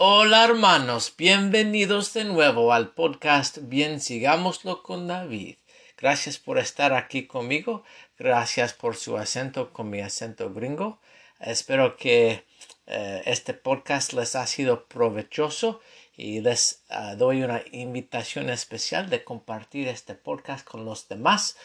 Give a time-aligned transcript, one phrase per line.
[0.00, 5.56] Hola hermanos, bienvenidos de nuevo al podcast Bien Sigámoslo con David.
[5.96, 7.82] Gracias por estar aquí conmigo,
[8.16, 11.00] gracias por su acento con mi acento gringo.
[11.40, 12.44] Espero que
[12.86, 15.80] eh, este podcast les ha sido provechoso
[16.16, 21.56] y les ah, doy una invitación especial de compartir este podcast con los demás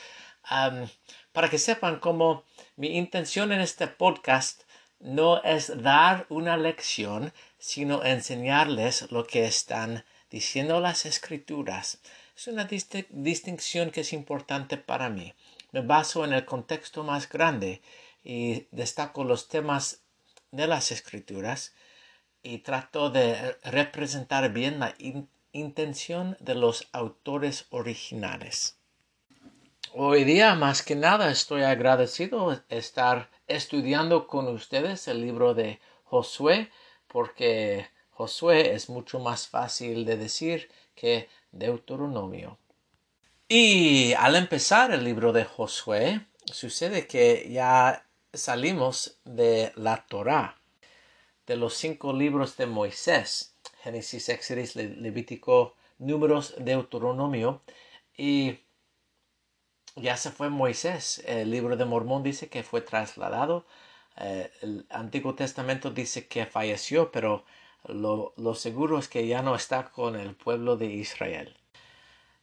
[1.31, 2.45] para que sepan cómo
[2.77, 4.63] mi intención en este podcast
[5.04, 7.34] no es dar una lección,
[7.64, 12.01] sino enseñarles lo que están diciendo las escrituras.
[12.36, 15.33] Es una distinción que es importante para mí.
[15.71, 17.82] Me baso en el contexto más grande
[18.21, 20.01] y destaco los temas
[20.51, 21.73] de las escrituras
[22.43, 24.93] y trato de representar bien la
[25.54, 28.75] intención de los autores originales.
[29.93, 36.70] Hoy día más que nada estoy agradecido estar estudiando con ustedes el libro de Josué
[37.13, 42.58] porque Josué es mucho más fácil de decir que Deuteronomio.
[43.47, 50.58] Y al empezar el libro de Josué, sucede que ya salimos de la Torá,
[51.45, 57.61] de los cinco libros de Moisés, Génesis, Éxodo, Levítico, Números, Deuteronomio,
[58.17, 58.59] y
[59.95, 61.22] ya se fue Moisés.
[61.27, 63.66] El libro de Mormón dice que fue trasladado.
[64.17, 67.45] Eh, el Antiguo Testamento dice que falleció, pero
[67.88, 71.55] lo, lo, seguro es que ya no está con el pueblo de Israel.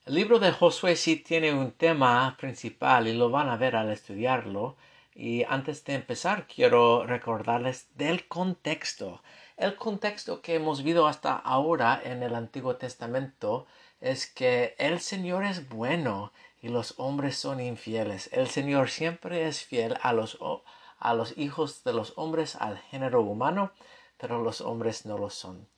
[0.07, 3.91] El libro de Josué sí tiene un tema principal y lo van a ver al
[3.91, 4.77] estudiarlo.
[5.15, 9.23] Y antes de empezar, quiero recordarles del contexto.
[9.57, 13.67] El contexto que hemos visto hasta ahora en el Antiguo Testamento
[14.01, 18.31] es que el Señor es bueno y los hombres son infieles.
[18.33, 20.39] El Señor siempre es fiel a los,
[21.01, 23.73] a los hijos de los hombres, al género humano,
[24.17, 25.69] pero los hombres no lo son.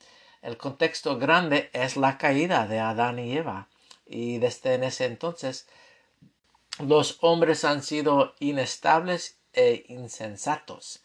[0.42, 3.68] El contexto grande es la caída de Adán y Eva.
[4.04, 5.68] Y desde ese entonces
[6.78, 11.02] los hombres han sido inestables e insensatos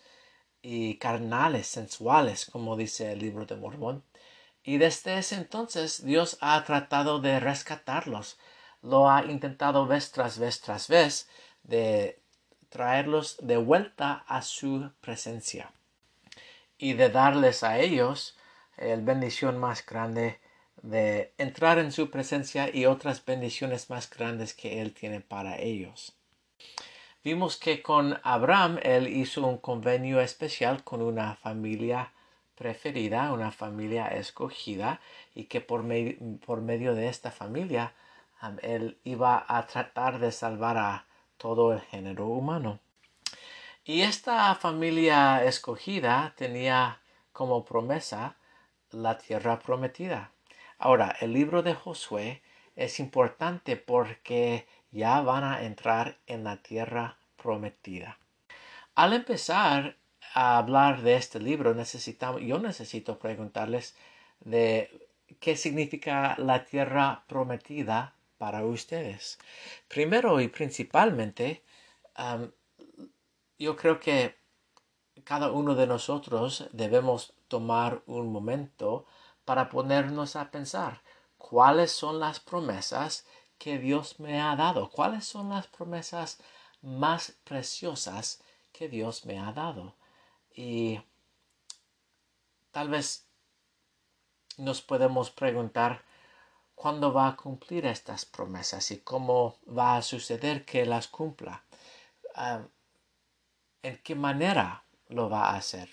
[0.62, 4.04] y carnales, sensuales, como dice el libro de Mormón.
[4.64, 8.38] Y desde ese entonces Dios ha tratado de rescatarlos
[8.82, 11.28] lo ha intentado vez tras vez tras vez
[11.64, 12.22] de
[12.70, 15.72] traerlos de vuelta a su presencia
[16.78, 18.38] y de darles a ellos
[18.78, 20.40] el bendición más grande
[20.82, 26.16] de entrar en su presencia y otras bendiciones más grandes que él tiene para ellos.
[27.24, 32.14] Vimos que con Abraham él hizo un convenio especial con una familia
[32.56, 35.02] preferida, una familia escogida,
[35.36, 35.84] y que por,
[36.46, 37.94] por medio de esta familia
[38.62, 41.07] él iba a tratar de salvar a
[41.38, 42.80] todo el género humano.
[43.84, 48.36] Y esta familia escogida tenía como promesa
[48.92, 50.32] la tierra prometida.
[50.78, 52.42] Ahora, el libro de Josué
[52.76, 58.18] es importante porque ya van a entrar en la tierra prometida.
[58.96, 59.96] Al empezar
[60.34, 63.96] a hablar de este libro, necesitamos, yo necesito preguntarles
[64.42, 65.10] de
[65.40, 69.40] qué significa la tierra prometida para ustedes.
[69.88, 71.64] Primero y principalmente,
[73.58, 74.38] yo creo que
[75.24, 79.06] cada uno de nosotros debemos tomar un momento
[79.46, 81.02] para ponernos a pensar
[81.38, 83.26] cuáles son las promesas
[83.58, 86.40] que Dios me ha dado, cuáles son las promesas
[86.82, 89.96] más preciosas que Dios me ha dado.
[90.54, 91.02] Y
[92.72, 93.28] tal vez
[94.58, 96.04] nos podemos preguntar
[96.78, 101.64] cuándo va a cumplir estas promesas y cómo va a suceder que las cumpla.
[102.36, 102.62] Ah,
[103.82, 105.90] ¿En qué manera lo va a hacer?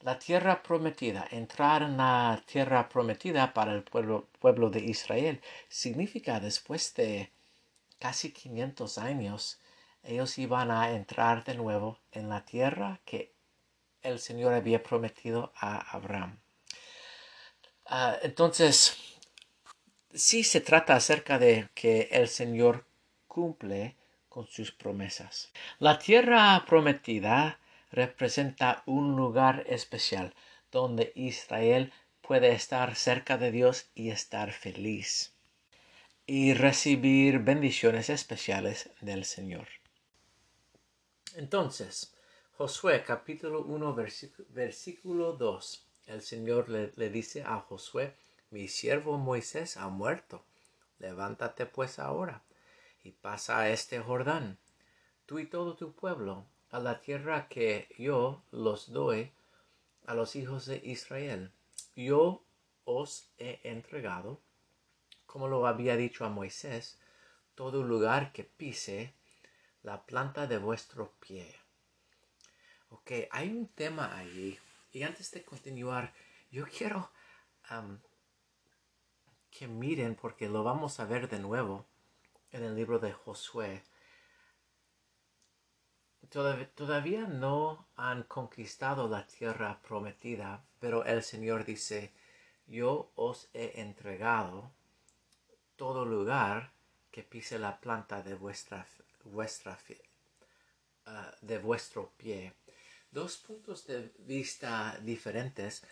[0.00, 6.40] La tierra prometida, entrar en la tierra prometida para el pueblo, pueblo de Israel, significa
[6.40, 7.30] después de
[8.00, 9.60] casi 500 años,
[10.02, 13.32] ellos iban a entrar de nuevo en la tierra que
[14.02, 16.40] el Señor había prometido a Abraham.
[17.86, 19.13] Ah, entonces,
[20.14, 22.86] sí se trata acerca de que el Señor
[23.26, 23.96] cumple
[24.28, 25.52] con sus promesas.
[25.78, 27.58] La tierra prometida
[27.90, 30.34] representa un lugar especial
[30.70, 35.32] donde Israel puede estar cerca de Dios y estar feliz
[36.26, 39.68] y recibir bendiciones especiales del Señor.
[41.36, 42.14] Entonces,
[42.56, 43.96] Josué capítulo 1
[44.48, 48.14] versículo 2, el Señor le, le dice a Josué,
[48.54, 50.44] mi siervo Moisés ha muerto.
[51.00, 52.44] Levántate pues ahora
[53.02, 54.58] y pasa a este Jordán,
[55.26, 59.32] tú y todo tu pueblo, a la tierra que yo los doy
[60.06, 61.50] a los hijos de Israel.
[61.96, 62.44] yo
[62.84, 64.40] os he entregado,
[65.26, 67.00] como lo había dicho a Moisés,
[67.56, 69.14] todo lugar que pise
[69.82, 71.52] la planta de vuestro pie.
[72.90, 74.56] Ok, hay un tema allí.
[74.92, 76.14] Y antes de continuar,
[76.52, 77.10] yo quiero
[79.54, 81.86] que miren, porque lo vamos a ver de nuevo
[82.50, 83.82] en el libro de Josué.
[86.74, 92.12] Todavía no han conquistado la tierra prometida, pero el Señor dice,
[92.66, 94.72] yo os he entregado
[95.76, 96.72] todo lugar
[97.12, 98.84] que pise la planta de vuestra,
[99.22, 99.78] vuestra
[101.06, 102.54] uh, de vuestro pie.
[103.12, 105.84] Dos puntos de vista diferentes.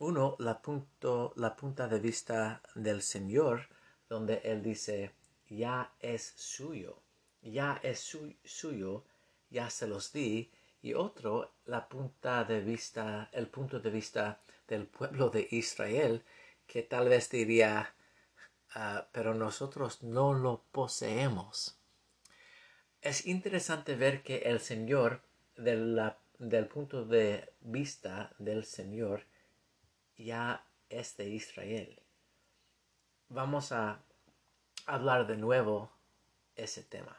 [0.00, 0.60] Uno, la,
[1.36, 3.68] la punta de vista del Señor,
[4.08, 5.12] donde Él dice,
[5.48, 7.02] ya es suyo,
[7.42, 7.98] ya es
[8.44, 9.04] suyo,
[9.50, 10.50] ya se los di.
[10.80, 16.22] Y otro, la punta de vista, el punto de vista del pueblo de Israel,
[16.68, 17.92] que tal vez diría,
[18.74, 21.76] ah, pero nosotros no lo poseemos.
[23.00, 25.22] Es interesante ver que el Señor,
[25.56, 29.24] del punto de vista del Señor,
[30.18, 32.00] ya es de Israel.
[33.30, 34.02] Vamos a
[34.86, 35.90] hablar de nuevo
[36.56, 37.16] ese tema.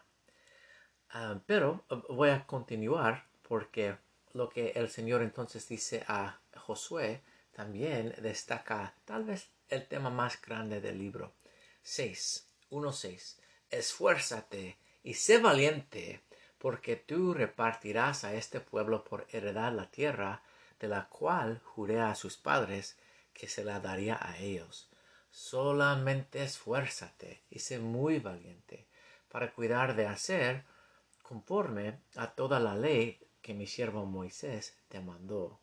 [1.09, 3.97] Ah, pero voy a continuar porque
[4.33, 10.39] lo que el Señor entonces dice a Josué también destaca tal vez el tema más
[10.41, 11.33] grande del libro.
[11.81, 12.47] 6.
[12.71, 13.37] 1.6.
[13.71, 16.21] Esfuérzate y sé valiente,
[16.57, 20.43] porque tú repartirás a este pueblo por heredad la tierra,
[20.79, 22.97] de la cual juré a sus padres
[23.33, 24.89] que se la daría a ellos.
[25.29, 28.87] Solamente esfuérzate y sé muy valiente
[29.29, 30.65] para cuidar de hacer
[31.21, 35.59] conforme a toda la ley que mi siervo Moisés te mandó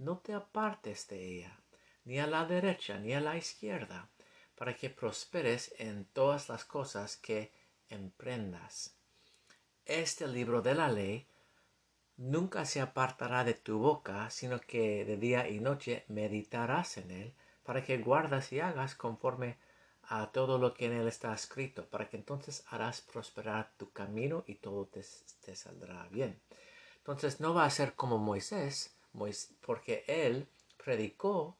[0.00, 1.60] no te apartes de ella,
[2.04, 4.08] ni a la derecha ni a la izquierda,
[4.54, 7.52] para que prosperes en todas las cosas que
[7.90, 8.96] emprendas.
[9.84, 11.26] Este libro de la ley
[12.20, 17.34] nunca se apartará de tu boca, sino que de día y noche meditarás en él,
[17.64, 19.56] para que guardas y hagas conforme
[20.02, 24.44] a todo lo que en él está escrito, para que entonces harás prosperar tu camino
[24.46, 25.02] y todo te,
[25.56, 26.38] saldrá bien.
[26.98, 28.94] Entonces no va a ser como Moisés,
[29.62, 30.46] porque él
[30.76, 31.56] predicó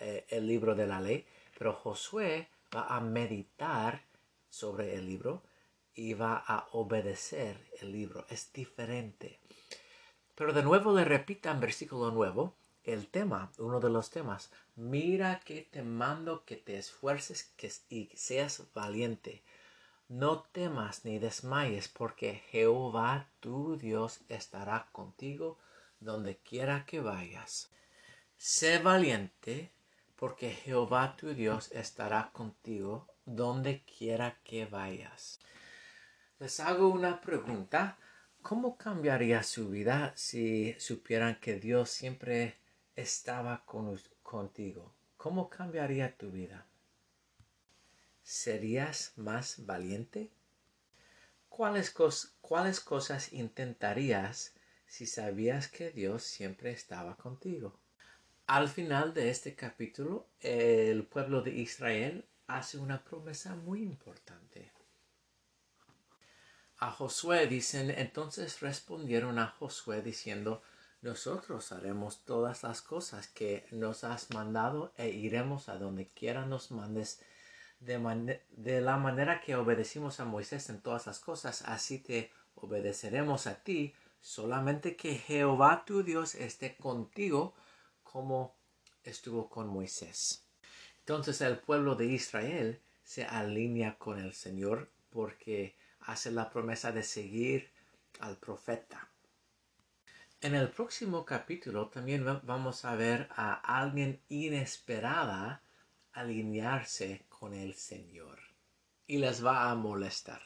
[0.00, 1.24] eh, el libro de la ley,
[1.56, 4.02] pero Josué va a meditar
[4.50, 5.42] sobre el libro
[5.94, 8.26] y va a obedecer el libro.
[8.28, 9.38] Es diferente.
[10.42, 14.50] Pero de nuevo le repita en versículo nuevo el tema, uno de los temas.
[14.74, 19.44] Mira que te mando que te esfuerces que, y seas valiente.
[20.08, 25.60] No temas ni desmayes, porque Jehová tu Dios estará contigo
[26.00, 27.70] donde quiera que vayas.
[28.36, 29.70] Sé valiente,
[30.16, 35.38] porque Jehová tu Dios estará contigo donde quiera que vayas.
[36.40, 37.96] Les hago una pregunta.
[38.42, 42.56] ¿Cómo cambiaría su vida si supieran que Dios siempre
[42.96, 43.64] estaba
[44.22, 44.92] contigo?
[45.16, 46.66] ¿Cómo cambiaría tu vida?
[48.22, 50.30] ¿Serías más valiente?
[51.48, 51.94] ¿Cuáles,
[52.40, 54.54] ¿Cuáles cosas intentarías
[54.92, 57.78] si sabías que Dios siempre estaba contigo.
[58.46, 64.70] Al final de este capítulo, el pueblo de Israel hace una promesa muy importante.
[66.82, 70.62] A Josué dicen, entonces respondieron a Josué diciendo,
[71.00, 76.72] nosotros haremos todas las cosas que nos has mandado e iremos a donde quiera nos
[76.72, 77.20] mandes.
[77.78, 83.46] De, de la manera que obedecimos a Moisés en todas las cosas, así te obedeceremos
[83.46, 87.54] a ti solamente que Jehová tu Dios esté contigo
[88.02, 88.56] como
[89.04, 90.48] estuvo con Moisés.
[90.98, 97.02] Entonces el pueblo de Israel se alinea con el Señor porque hace la promesa de
[97.02, 97.70] seguir
[98.20, 99.08] al profeta.
[100.40, 105.62] En el próximo capítulo también vamos a ver a alguien inesperada
[106.12, 108.40] alinearse con el Señor
[109.06, 110.42] y les va a molestar.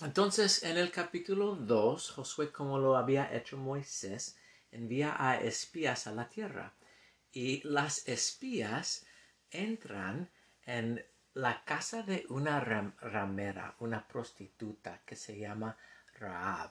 [0.00, 4.36] Entonces, en el capítulo 2, Josué, como lo había hecho Moisés,
[4.70, 6.74] envía a espías a la tierra.
[7.32, 9.06] Y las espías
[9.50, 10.30] entran
[10.64, 11.04] en
[11.34, 15.76] la casa de una ramera, una prostituta que se llama
[16.18, 16.70] Raab.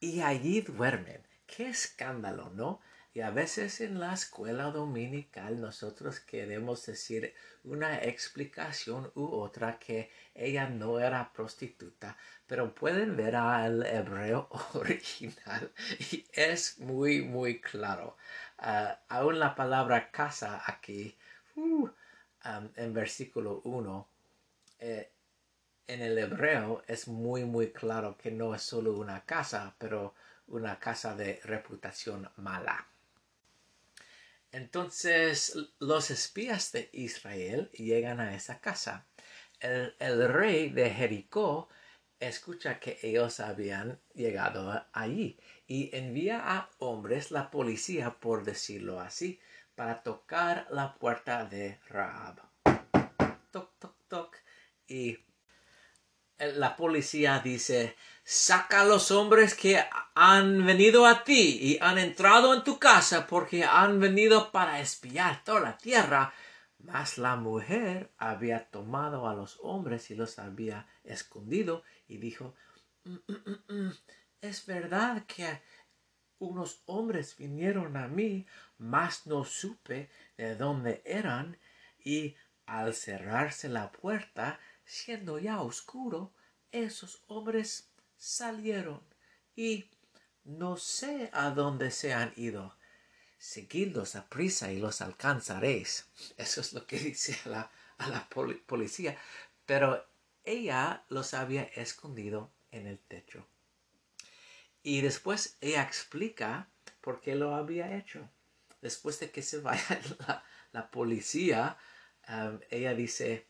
[0.00, 1.26] Y allí duermen.
[1.46, 2.80] Qué escándalo, ¿no?
[3.14, 10.10] Y a veces en la escuela dominical nosotros queremos decir una explicación u otra que
[10.34, 12.16] ella no era prostituta,
[12.46, 15.72] pero pueden ver al hebreo original
[16.10, 18.16] y es muy, muy claro.
[18.58, 21.14] Uh, aún la palabra casa aquí
[21.56, 21.88] uh,
[22.44, 24.08] en versículo 1,
[24.78, 25.12] eh,
[25.86, 30.14] en el hebreo es muy muy claro que no es solo una casa, pero
[30.48, 32.88] una casa de reputación mala.
[34.52, 39.06] Entonces los espías de Israel llegan a esa casa.
[39.60, 41.68] El, rey de Jericó
[42.20, 49.40] escucha que ellos habían llegado allí y envía a hombres, la policía por decirlo así,
[49.74, 52.40] para tocar la puerta de Raab.
[53.50, 54.36] Toc, toc, toc.
[54.86, 55.18] Y
[56.38, 59.82] la policía dice, saca a los hombres que
[60.14, 65.44] han venido a ti y han entrado en tu casa porque han venido para espiar
[65.44, 66.32] toda la tierra.
[66.78, 72.54] Mas la mujer había tomado a los hombres y los había escondido y dijo,
[73.04, 73.92] mm, mm, mm,
[74.40, 75.62] es verdad que
[76.42, 78.46] unos hombres vinieron a mí,
[78.78, 81.56] mas no supe de dónde eran
[82.04, 82.34] y
[82.66, 86.34] al cerrarse la puerta siendo ya oscuro,
[86.72, 89.00] esos hombres salieron
[89.54, 89.90] y
[90.44, 92.76] no sé a dónde se han ido.
[93.38, 96.08] Seguidlos a prisa y los alcanzaréis.
[96.36, 98.28] Eso es lo que dice a la, a la
[98.66, 99.16] policía.
[99.66, 100.04] Pero
[100.44, 103.46] ella los había escondido en el techo.
[104.82, 106.68] Y después ella explica
[107.00, 108.28] por qué lo había hecho.
[108.80, 110.00] Después de que se vaya
[110.72, 111.76] la, policía,
[112.28, 113.46] um, ella dice,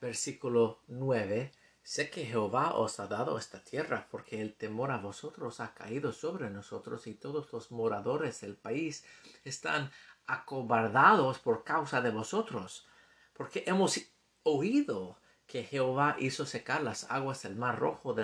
[0.00, 1.52] versículo 9,
[1.84, 6.12] Sé que Jehová os ha dado esta tierra, porque el temor a vosotros ha caído
[6.12, 9.04] sobre nosotros y todos los moradores del país
[9.44, 9.90] están
[10.26, 12.88] acobardados por causa de vosotros,
[13.34, 14.00] porque hemos
[14.44, 18.14] oído que Jehová hizo secar las aguas del mar rojo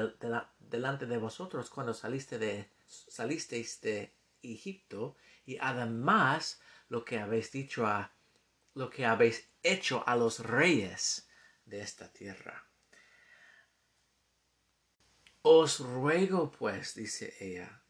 [0.70, 7.86] delante de vosotros cuando saliste de, salisteis de Egipto, y además lo que habéis dicho
[7.86, 8.12] a
[8.74, 11.28] lo que habéis hecho a los reyes
[11.64, 12.66] de esta tierra.
[15.42, 17.82] Os ruego, pues, dice ella,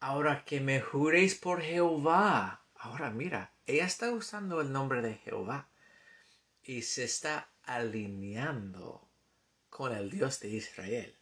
[0.00, 2.64] ahora que me juréis por Jehová.
[2.76, 5.68] Ahora mira, ella está usando el nombre de Jehová
[6.62, 9.08] y se está alineando
[9.68, 11.15] con el Dios de Israel.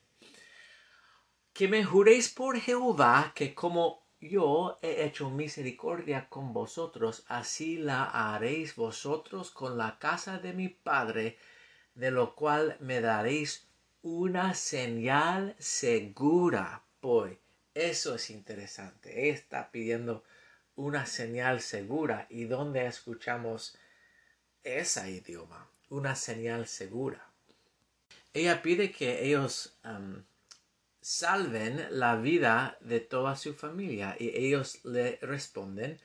[1.54, 8.04] Que me juréis por Jehová que como yo he hecho misericordia con vosotros, así la
[8.04, 11.38] haréis vosotros con la casa de mi Padre
[11.94, 13.68] de lo cual me daréis
[14.02, 16.82] una señal segura.
[17.00, 17.38] Pues
[17.72, 19.30] eso es interesante.
[19.30, 20.24] está pidiendo
[20.74, 22.26] una señal segura.
[22.30, 23.78] ¿Y dónde escuchamos
[24.64, 25.68] ese idioma?
[25.88, 27.28] Una señal segura.
[28.32, 29.78] Ella pide que ellos
[31.04, 36.00] salven la vida de toda su familia y ellos le responden,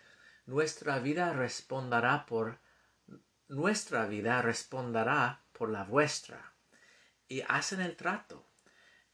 [0.46, 2.60] nuestra vida responderá por
[3.48, 6.53] nuestra vida responderá por la vuestra.
[7.29, 8.46] Y hacen el trato.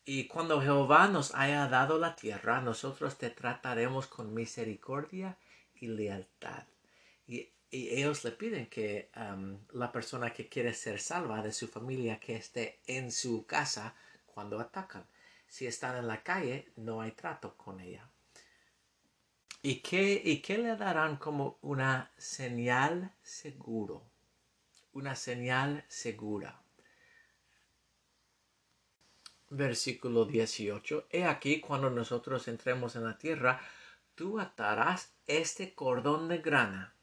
[0.03, 5.37] Y cuando Jehová nos haya dado la tierra, nosotros te trataremos con misericordia
[5.75, 6.63] y lealtad.
[7.27, 12.19] Y, ellos le piden que um, la persona que quiere ser salva de su familia,
[12.19, 13.93] que esté en su casa
[14.25, 15.05] cuando atacan.
[15.55, 18.09] Si están en la calle, no hay trato con ella.
[19.61, 24.03] ¿Y qué, y qué le darán como una señal seguro?
[24.95, 26.61] una señal segura.
[29.49, 31.07] Versículo 18.
[31.09, 33.61] He aquí cuando nosotros entremos en la tierra,
[34.15, 36.93] tú atarás este cordón de grana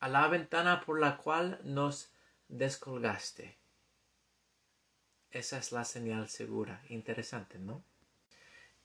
[0.00, 2.12] a la ventana por la cual nos
[2.48, 3.61] descolgaste.
[5.32, 6.84] Esa es la señal segura.
[6.90, 7.82] Interesante, ¿no?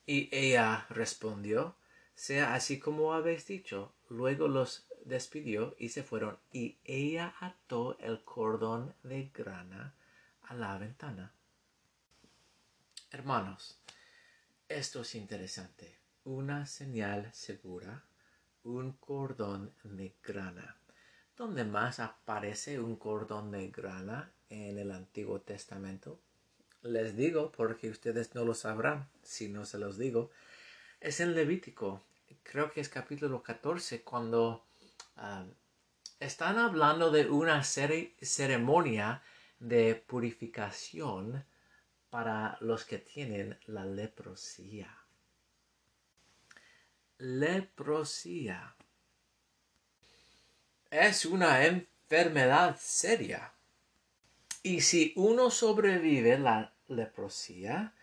[0.05, 1.75] Y ella respondió,
[2.15, 3.93] sea así como habéis dicho.
[4.07, 9.93] Luego los despidió y se fueron, y ella ató el cordón de grana
[10.43, 11.33] a la ventana.
[13.11, 13.81] Hermanos,
[14.69, 15.97] esto es interesante.
[16.23, 18.05] Una señal segura,
[18.63, 20.77] un cordón de grana.
[21.35, 26.21] ¿Dónde más aparece un cordón de grana en el Antiguo Testamento?
[26.83, 30.31] Les digo porque ustedes no lo sabrán si no se los digo.
[30.99, 32.03] Es en Levítico,
[32.43, 34.63] creo que es capítulo 14, cuando
[36.19, 39.21] están hablando de una ceremonia
[39.59, 41.45] de purificación
[42.09, 44.97] para los que tienen la leprosía.
[47.17, 48.75] Leprosía
[50.89, 53.51] es una enfermedad seria.
[54.63, 57.93] Y si uno sobrevive la leprosía,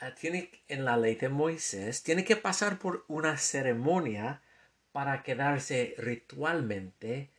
[0.00, 4.42] eh, tiene en la ley de Moisés, tiene que pasar por una ceremonia
[4.92, 7.30] para quedarse ritualmente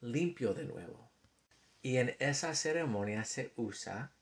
[0.00, 1.10] limpio de nuevo.
[1.82, 4.12] Y en esa ceremonia se usa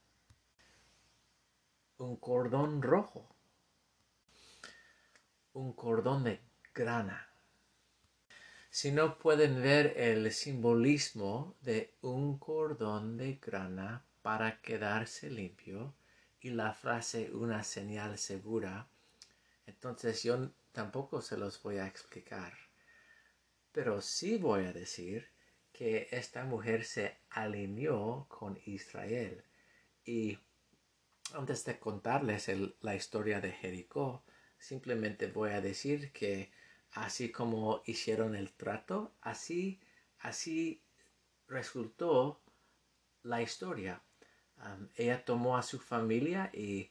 [1.99, 3.37] un cordón rojo,
[5.52, 6.40] un cordón de
[6.75, 7.29] grana.
[8.72, 15.92] Si no pueden ver el simbolismo de un cordón de grana para quedarse limpio
[16.40, 18.88] y la frase una señal segura,
[19.66, 22.54] entonces yo tampoco se los voy a explicar.
[23.72, 25.28] Pero sí voy a decir
[25.72, 29.42] que esta mujer se alineó con Israel.
[30.04, 30.38] Y
[31.34, 32.48] antes de contarles
[32.82, 34.22] la historia de Jericó,
[34.58, 36.52] simplemente voy a decir que
[36.92, 39.80] así como hicieron el trato, así,
[40.18, 40.82] así
[41.47, 42.40] resultó
[43.23, 44.02] la historia.
[44.97, 46.90] ella tomó a su familia y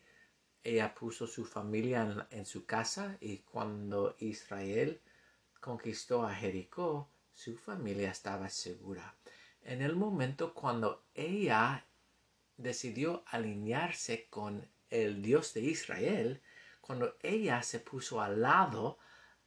[0.64, 5.02] ella puso su familia en, su casa y cuando Israel
[5.60, 9.16] conquistó a Jericó, su familia estaba segura.
[9.62, 11.86] En el momento cuando ella
[12.58, 16.42] decidió alinearse con el Dios de Israel,
[16.82, 18.98] cuando ella se puso al lado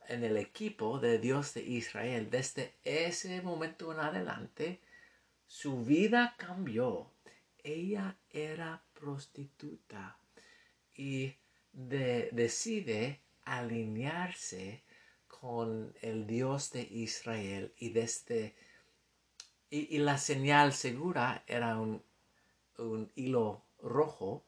[0.09, 4.81] en el equipo de Dios de Israel, desde ese momento en adelante,
[5.47, 7.11] su vida cambió.
[7.63, 10.17] Ella era prostituta
[10.97, 11.35] y
[11.73, 14.83] decide alinearse
[15.27, 18.55] con el Dios de Israel y desde
[19.73, 22.03] y, la señal segura era un,
[23.15, 24.45] hilo rojo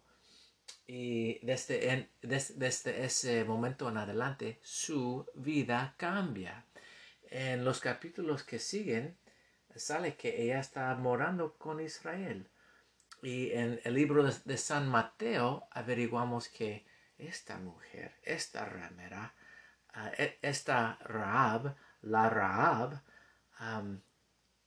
[0.86, 6.66] y desde, desde ese momento en adelante su vida cambia.
[7.30, 9.16] En los capítulos que siguen
[9.76, 12.48] sale que ella está morando con Israel.
[13.22, 19.34] Y en el libro de, San Mateo averiguamos que esta mujer, esta ramera,
[19.94, 23.00] ah, e, esta Raab, la Raab,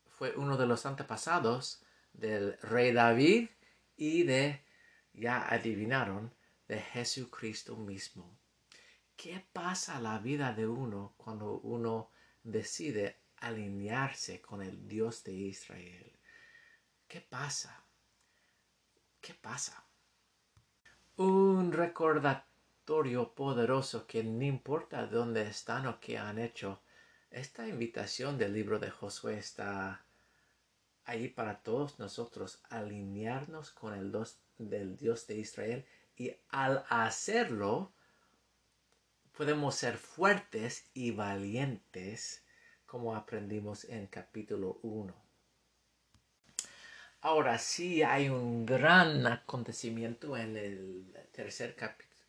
[0.08, 3.50] fue uno de los antepasados del rey David
[3.96, 4.64] y de,
[5.18, 6.34] ya adivinaron,
[6.68, 8.38] de Jesucristo mismo.
[9.16, 12.12] ¿Qué pasa a la vida de uno cuando uno
[12.44, 16.20] decide alinearse con el Dios de Israel?
[17.08, 17.84] ¿Qué pasa?
[19.20, 19.84] ¿Qué pasa?
[21.16, 26.82] Un recordatorio poderoso que no importa dónde están o qué han hecho.
[27.32, 30.06] Esta invitación del libro de Josué está
[31.06, 37.92] ahí para todos nosotros, alinearnos con el Dios del Dios de Israel y al hacerlo
[39.38, 42.44] podemos ser fuertes y valientes
[42.86, 45.14] como aprendimos en capítulo 1.
[47.22, 51.76] Ahora sí hay un gran acontecimiento en el tercer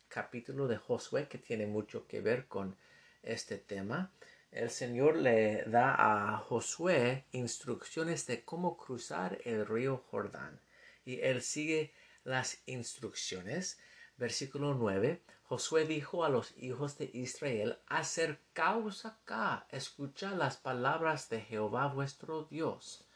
[0.07, 2.75] capítulo de Josué que tiene mucho que ver con
[3.23, 4.11] este tema.
[4.51, 5.95] El Señor le da
[6.33, 10.59] a Josué instrucciones de cómo cruzar el río Jordán.
[11.05, 13.79] Y él sigue las instrucciones.
[14.17, 15.23] Versículo 9.
[15.43, 22.43] Josué dijo a los hijos de Israel, acercaos acá, escuchad las palabras de Jehová vuestro
[22.43, 23.09] Dios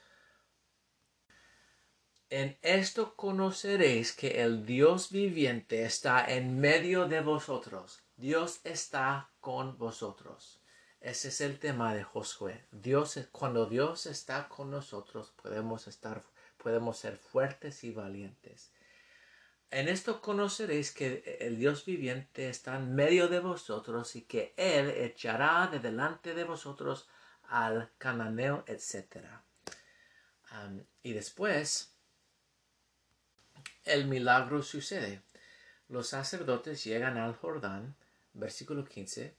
[2.33, 8.01] en esto conoceréis que el Dios viviente está en medio de vosotros.
[8.17, 10.59] Dios está con vosotros.
[10.99, 12.65] Ese es el tema de Josué.
[12.71, 16.23] Dios, cuando Dios está con nosotros, podemos estar,
[16.57, 18.72] podemos ser fuertes y valientes.
[19.73, 24.87] En esto conoceréis que el Dios viviente está en medio de vosotros y que Él
[24.91, 27.09] echará de delante de vosotros
[27.49, 29.25] al cananeo, etc.
[31.01, 31.97] y después,
[33.85, 35.23] el milagro sucede.
[35.87, 37.95] Los sacerdotes llegan al Jordán,
[38.33, 39.35] versículo 15,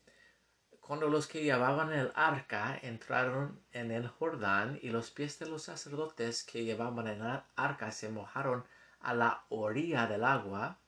[0.81, 5.63] cuando los que llevaban el arca entraron en el Jordán y los pies de los
[5.63, 7.23] sacerdotes que llevaban el
[7.55, 8.65] arca se mojaron
[9.05, 10.79] a la orilla del agua,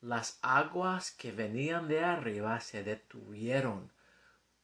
[0.00, 3.92] las aguas que venían de arriba se detuvieron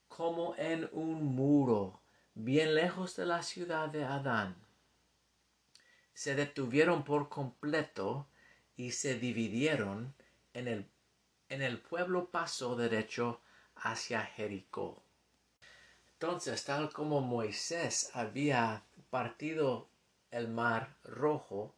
[0.08, 2.00] como en un muro
[2.34, 4.62] bien lejos de la ciudad de Adán
[6.14, 8.26] se detuvieron por completo
[8.76, 10.14] y se dividieron
[10.54, 10.90] en el,
[11.48, 13.40] en el pueblo paso derecho
[13.76, 15.02] hacia Jericó.
[16.12, 19.88] Entonces, tal como Moisés había partido
[20.30, 21.74] el mar rojo,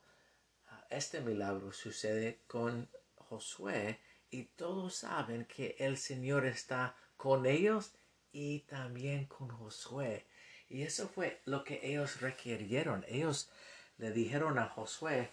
[0.97, 7.93] este milagro sucede con Josué y todos saben que el Señor está con ellos
[8.33, 10.27] y también con Josué.
[10.69, 13.05] Y eso fue lo que ellos requirieron.
[13.09, 13.51] Ellos
[13.99, 15.31] le dijeron a Josué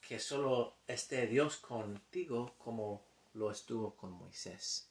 [0.00, 4.88] que solo esté Dios contigo como lo estuvo con Moisés.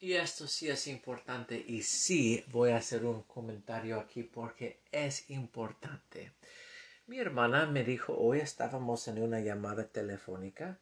[0.00, 5.28] Y esto sí es importante y sí voy a hacer un comentario aquí porque es
[5.30, 6.32] importante.
[7.08, 10.78] Mi hermana me dijo, hoy estábamos en una llamada telefónica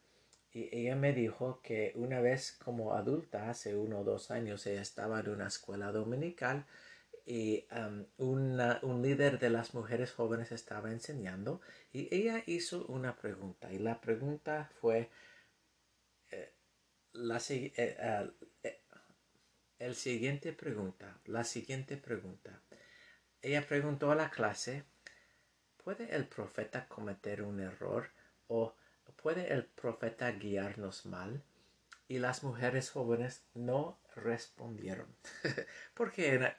[0.50, 4.82] y ella me dijo que una vez como adulta, hace uno o dos años, ella
[4.82, 6.66] estaba en una escuela dominical
[7.24, 11.60] y um, un líder de las mujeres jóvenes estaba enseñando
[11.92, 15.08] y ella hizo una pregunta y la pregunta fue
[16.32, 16.52] eh,
[17.12, 18.26] la, eh, ah,
[18.64, 18.82] eh,
[19.78, 22.62] el siguiente pregunta, la siguiente pregunta.
[23.42, 24.82] Ella preguntó a la clase,
[25.87, 28.11] ¿puede el profeta cometer un error
[28.49, 28.75] o
[29.22, 31.44] puede el profeta guiarnos mal?
[32.09, 35.07] Y las mujeres jóvenes no respondieron,
[35.94, 36.53] porque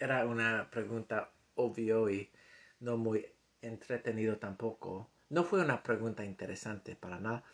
[0.00, 2.32] era, una pregunta obvio y
[2.80, 3.24] no muy
[3.60, 5.12] entretenido tampoco.
[5.28, 7.44] No fue una pregunta interesante para nada.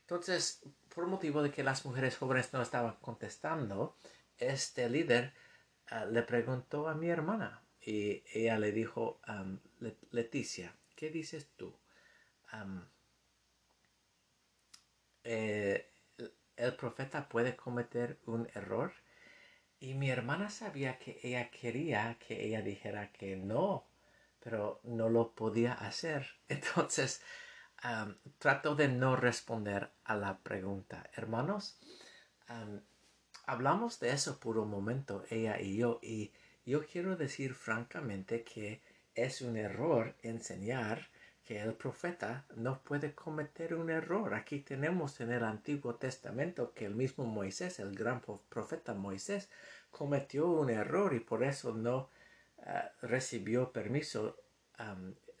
[0.00, 3.96] Entonces, por motivo de que las mujeres jóvenes no estaban contestando,
[4.36, 5.32] este líder
[5.90, 9.20] ah, le preguntó a mi hermana y ella le dijo,
[10.10, 11.74] Leticia, ¿qué dices tú?
[15.24, 15.90] Eh,
[16.56, 18.92] ¿El profeta puede cometer un error?
[19.80, 23.88] Y mi hermana sabía que ella quería que ella dijera que no,
[24.38, 26.26] pero no lo podía hacer.
[26.48, 27.20] Entonces,
[28.38, 31.10] trato de no responder a la pregunta.
[31.14, 31.80] Hermanos,
[33.46, 36.32] hablamos de eso por un momento, ella y yo, y
[36.64, 38.80] yo quiero decir francamente que
[39.14, 41.08] es un error enseñar
[41.44, 44.34] que el profeta no puede cometer un error.
[44.34, 49.48] Aquí tenemos en el Antiguo Testamento que el mismo Moisés, el gran profeta Moisés,
[49.90, 52.08] cometió un error y por eso no
[52.64, 54.38] ah, recibió permiso,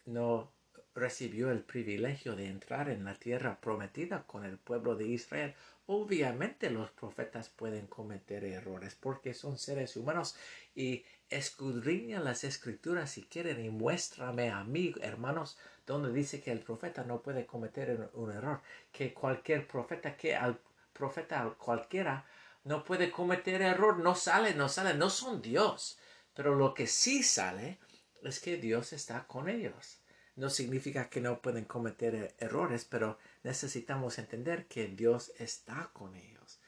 [0.06, 0.52] no
[0.94, 5.54] recibió el privilegio de entrar en la tierra prometida con el pueblo de Israel.
[5.94, 10.36] Obviamente los profetas pueden cometer errores porque son seres humanos
[10.74, 16.60] y escudriña las escrituras si quieren y muéstrame a mí, hermanos, donde dice que el
[16.60, 20.58] profeta no puede cometer un error, que cualquier profeta, que al
[20.94, 22.24] profeta cualquiera
[22.64, 25.98] no puede cometer error, no sale, no sale, no son Dios.
[26.32, 27.78] Pero lo que sí sale
[28.22, 30.02] es que Dios está con ellos
[30.36, 36.16] no significa que no pueden cometer e-, errores, pero necesitamos entender que Dios está con
[36.16, 36.60] ellos.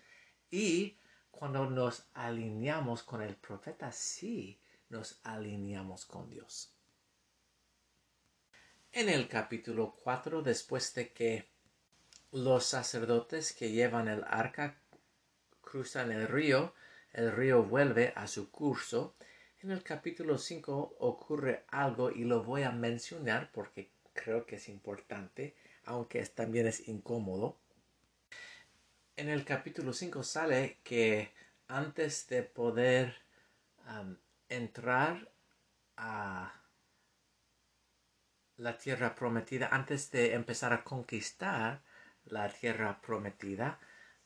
[0.51, 0.99] Y
[1.31, 6.73] cuando nos alineamos con el profeta, sí nos alineamos con Dios.
[8.93, 11.49] En el capítulo 4, después de que
[12.33, 14.77] los sacerdotes que llevan el arca
[15.61, 16.75] cruzan el río,
[17.13, 19.17] el río vuelve a su curso
[19.65, 24.69] en el capítulo 5 ocurre algo y lo voy a mencionar porque creo que es
[24.69, 27.59] importante, aunque también es incómodo.
[29.17, 31.33] En el capítulo 5 sale que
[31.69, 33.15] antes de poder
[34.49, 35.31] entrar
[35.97, 36.53] a
[38.57, 41.83] la tierra prometida, antes de empezar a conquistar
[42.25, 43.79] la tierra prometida,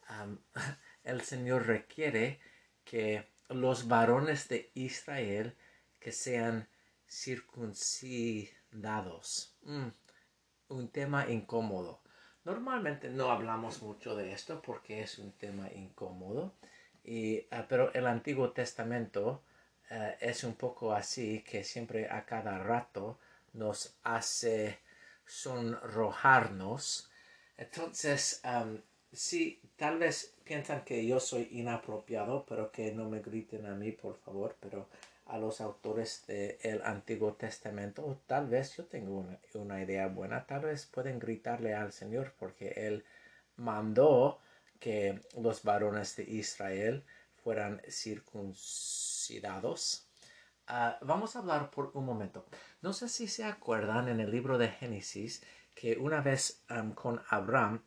[1.05, 2.40] el Señor requiere
[2.85, 5.57] que los varones de Israel
[5.99, 6.68] que sean
[7.07, 9.57] circuncidados.
[9.62, 9.88] Mm,
[10.69, 12.01] un tema incómodo.
[12.45, 16.53] Normalmente no hablamos mucho de esto porque es un tema incómodo,
[17.05, 19.43] y, ah, pero el Antiguo Testamento
[19.91, 23.19] eh, es un poco así que siempre a cada rato
[23.55, 24.79] nos hace
[25.27, 27.11] sonrojarnos.
[27.57, 28.43] Entonces,
[29.13, 33.93] sí, tal vez piensan que yo soy inapropiado, pero que no me griten a mí,
[33.93, 34.89] por favor, pero
[35.29, 40.87] a los autores del Antiguo Testamento, tal vez yo tengo una, idea buena, tal vez
[40.87, 43.05] pueden gritarle al Señor porque Él
[43.57, 44.41] mandó
[44.81, 47.05] que los varones de Israel
[47.43, 50.07] fueran circuncidados.
[50.67, 52.47] Ah, vamos a hablar por un momento.
[52.83, 55.43] No sé si se acuerdan en el libro de Génesis
[55.75, 56.62] que una vez
[56.95, 57.83] con Abraham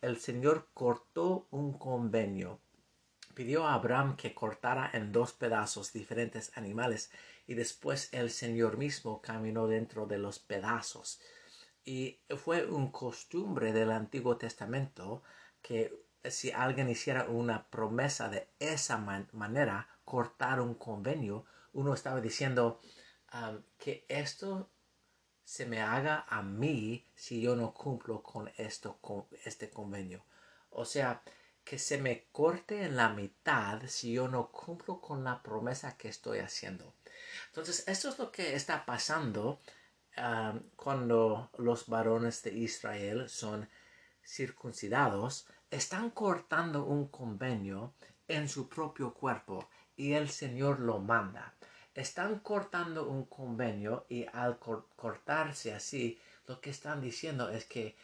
[0.00, 2.60] el, Señor cortó un convenio.
[3.34, 7.10] Pidió a Abraham que cortara en dos pedazos diferentes animales
[7.46, 11.20] y después el Señor mismo caminó dentro de los pedazos.
[11.84, 15.22] Y fue un costumbre del Antiguo Testamento
[15.60, 15.92] que
[16.24, 18.96] si alguien hiciera una promesa de esa
[19.32, 22.80] manera, cortar un convenio, uno estaba diciendo
[23.32, 24.70] um, que esto
[25.42, 30.24] se me haga a mí si yo no cumplo con esto con este convenio.
[30.70, 31.22] O sea,
[31.64, 36.08] que se me corte en la mitad si yo no cumplo con la promesa que
[36.08, 36.92] estoy haciendo.
[37.48, 39.60] Entonces, esto es lo que está pasando
[40.18, 43.68] um, cuando los varones de Israel son
[44.24, 45.46] circuncidados.
[45.70, 47.94] Están cortando un convenio
[48.28, 51.54] en su propio cuerpo y el Señor lo manda.
[51.94, 57.96] Están cortando un convenio y al cortarse así, lo que están diciendo es que,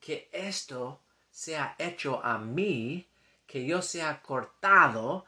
[0.00, 1.00] que esto
[1.36, 3.06] sea hecho a mí,
[3.46, 5.26] que yo sea cortado,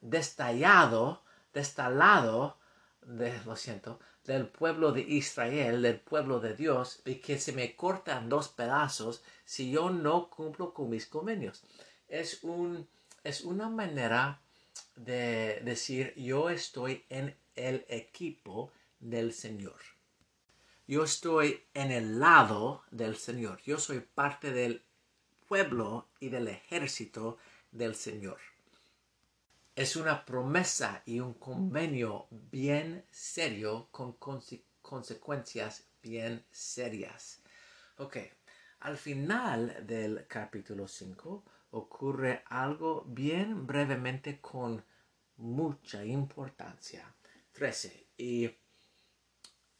[0.00, 2.56] destallado, destalado,
[3.02, 7.76] de, lo siento, del pueblo de Israel, del pueblo de Dios, y que se me
[7.76, 11.62] cortan dos pedazos si yo no cumplo con mis convenios.
[12.08, 12.88] Es, un,
[13.22, 14.40] es una manera
[14.96, 19.78] de decir yo estoy en el equipo del Señor.
[20.86, 23.60] Yo estoy en el lado del Señor.
[23.66, 24.87] Yo soy parte del
[25.48, 27.38] pueblo y del ejército
[27.72, 28.38] del Señor
[29.78, 34.16] es una promesa y un convenio bien serio con
[34.82, 37.40] consecuencias bien serias.
[37.98, 38.16] Ok,
[38.80, 44.84] al final del capítulo 5 ocurre algo bien brevemente con
[45.36, 47.14] mucha importancia.
[47.52, 48.08] 13.
[48.16, 48.50] Y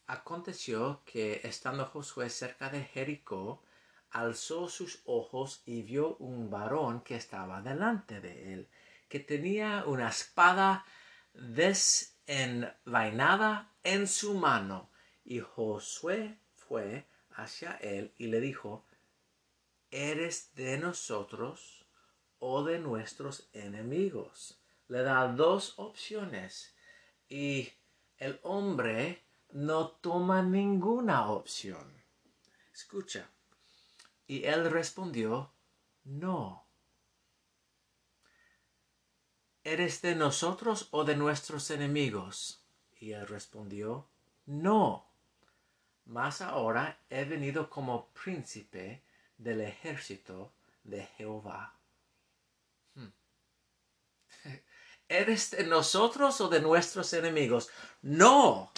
[0.06, 3.64] aconteció que estando Josué cerca de Jericó,
[4.10, 8.68] alzó sus ojos y vio un varón que estaba delante de él
[9.08, 10.84] que tenía una espada
[11.32, 14.90] desenvainada en su mano.
[15.24, 18.84] Y Josué fue hacia él y le dijo,
[19.90, 21.86] ¿eres de nosotros
[22.38, 24.60] o de nuestros enemigos?
[24.88, 26.74] Le da dos opciones
[27.28, 27.72] y
[28.18, 32.02] el hombre no toma ninguna opción.
[32.72, 33.30] Escucha.
[34.28, 35.50] Y él respondió,
[36.04, 36.68] no
[39.64, 42.62] ¿Eres de nosotros o de nuestros enemigos?
[43.00, 44.08] Y él respondió,
[44.46, 45.06] No,
[46.06, 49.02] mas ahora he venido como príncipe
[49.36, 51.74] del ejército de Jehová.
[52.94, 53.12] Hmm.
[55.08, 57.68] ¿Eres de nosotros o de nuestros enemigos?
[58.00, 58.72] No.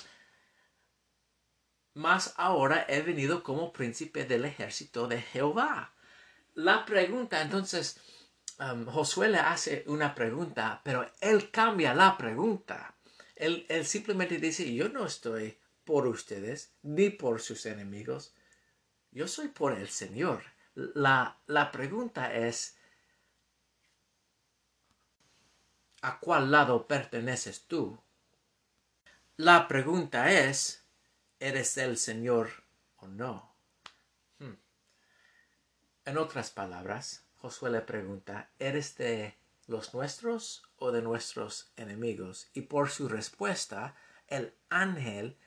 [2.00, 5.92] Mas ahora he venido como príncipe del ejército de Jehová.
[6.54, 8.00] La pregunta entonces,
[8.86, 12.94] Josué le hace una pregunta, pero él cambia la pregunta.
[13.36, 18.34] Él, él, simplemente dice, yo no estoy por ustedes ni por sus enemigos,
[19.10, 20.42] yo soy por el Señor.
[20.72, 22.78] La, la pregunta es,
[26.00, 28.02] ¿a cuál lado perteneces tú?
[29.36, 30.79] La pregunta es,
[31.40, 32.50] ¿eres el Señor
[32.98, 33.56] o no?
[34.38, 34.54] Hmm.
[36.04, 42.50] En otras palabras, Josué le pregunta, ¿eres de los nuestros o de nuestros enemigos?
[42.52, 43.96] Y por su respuesta,
[44.28, 45.38] el ángel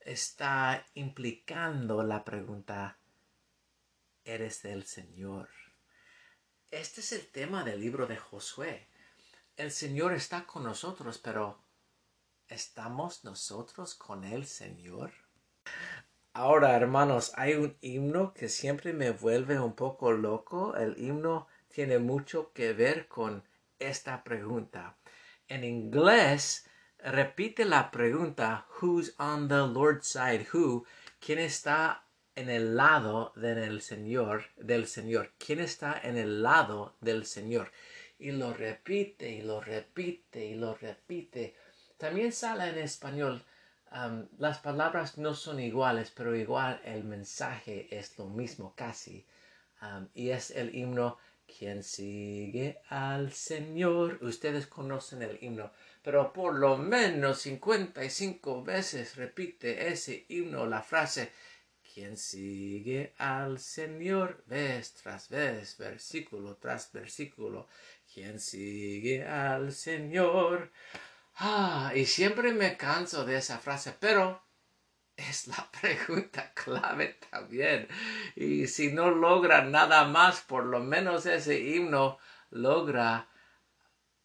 [0.00, 2.98] está implicando la pregunta,
[4.24, 5.48] ¿eres del Señor?
[6.72, 8.88] Este es el tema del libro de Josué.
[9.56, 11.62] El Señor está con nosotros, pero
[12.52, 15.10] ¿estamos nosotros con el Señor?
[16.34, 20.76] Ahora, hermanos, hay un himno que siempre me vuelve un poco loco.
[20.76, 23.42] El himno tiene mucho que ver con
[23.78, 24.96] esta pregunta.
[25.48, 26.66] En inglés,
[26.98, 30.46] repite la pregunta, Who's on the Lord's side?
[30.52, 30.84] Who?
[31.20, 35.32] ¿Quién está en el lado del Señor, del Señor?
[35.38, 37.72] ¿Quién está en el lado del Señor?
[38.18, 41.56] Y lo repite y lo repite y lo repite.
[42.02, 43.44] También sale en español
[44.38, 49.24] las palabras no son iguales, pero igual el mensaje es lo mismo casi.
[50.12, 54.18] y es el himno quien sigue al Señor.
[54.20, 55.70] Ustedes conocen el himno,
[56.02, 61.30] pero por lo menos 55 veces repite ese himno la frase
[61.94, 67.68] quien sigue al Señor, vez tras vez, versículo tras versículo,
[68.12, 70.72] quien sigue al Señor.
[71.36, 74.42] Ah, y siempre me canso de esa frase, pero
[75.16, 77.88] es la pregunta clave también.
[78.36, 82.18] Y si no logra nada más, por lo menos ese himno
[82.50, 83.28] logra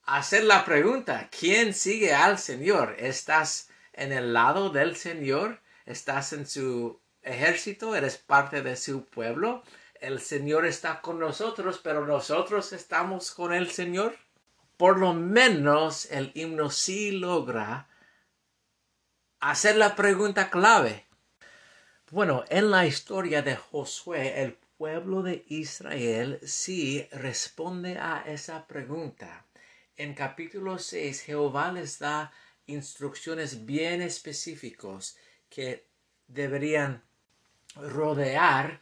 [0.04, 2.96] hacer la pregunta, ¿quién sigue al Señor?
[3.00, 5.62] ¿Estás en el lado del Señor?
[5.86, 7.96] ¿Estás en su ejército?
[7.96, 9.63] ¿Eres parte de su pueblo?
[10.00, 14.15] El Señor está con nosotros, pero nosotros estamos con el Señor
[14.78, 17.90] por lo menos el himno sí logra
[19.40, 21.06] hacer la pregunta clave.
[22.12, 29.46] Bueno, en la historia de Josué, el pueblo de Israel sí responde a esa pregunta.
[29.96, 32.32] En capítulo 6, Jehová les da
[32.68, 35.18] instrucciones bien específicos
[35.50, 35.88] que
[36.28, 37.04] deberían
[37.76, 38.80] rodear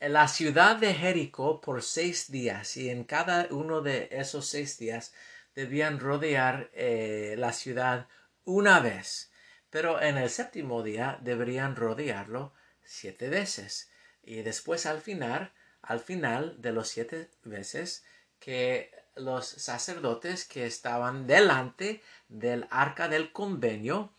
[0.00, 5.12] la ciudad de Jericó por seis días y en cada uno de esos seis días
[5.58, 8.06] debían rodear eh, la ciudad
[8.44, 9.32] una vez,
[9.70, 13.90] pero en el séptimo día deberían rodearlo siete veces
[14.22, 18.04] y después al final, al final de los siete veces
[18.38, 24.12] que los sacerdotes que estaban delante del arca del convenio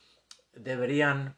[0.51, 1.37] deberían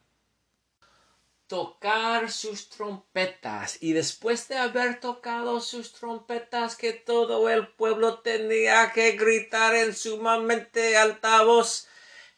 [1.52, 3.76] tocar sus trompetas.
[3.82, 9.94] Y después de haber tocado sus trompetas que todo el pueblo tenía que gritar en
[9.94, 11.88] sumamente alta voz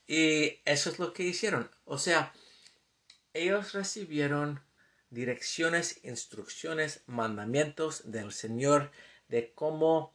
[0.09, 1.71] y eso es lo que hicieron.
[1.85, 2.33] O sea
[3.35, 4.61] ellos recibieron
[5.11, 8.91] direcciones instrucciones mandamientos del señor
[9.29, 10.13] de cómo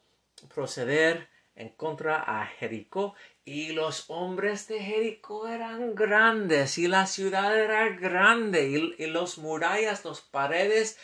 [0.54, 7.56] proceder en contra a Jericó y los hombres de Jericó eran grandes y la ciudad
[7.56, 10.98] era grande y, los murallas, las paredes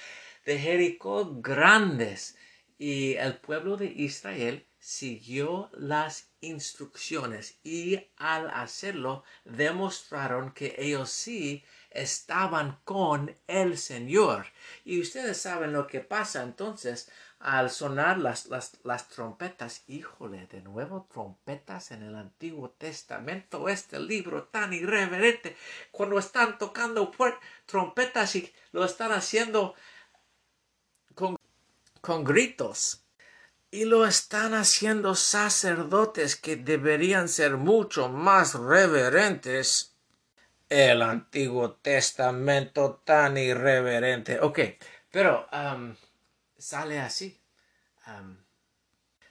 [0.45, 2.37] de Jericó grandes
[2.77, 11.63] y el pueblo de Israel siguió las instrucciones y al hacerlo demostraron que ellos sí
[11.89, 14.45] estaban con el Señor.
[14.83, 17.09] Y ustedes saben lo que pasa entonces
[17.39, 19.83] al sonar las, las, trompetas.
[19.87, 25.55] Híjole, de nuevo trompetas en el Antiguo Testamento, este libro tan irreverente,
[25.91, 27.11] cuando están tocando
[27.65, 29.75] trompetas y lo están haciendo
[31.13, 31.37] con,
[32.01, 33.01] con gritos.
[33.71, 39.91] Y lo están haciendo sacerdotes que deberían ser mucho más reverentes.
[40.69, 44.39] El Antiguo Testamento tan irreverente.
[44.39, 44.59] Ok,
[45.11, 45.45] pero
[46.65, 47.39] sale así.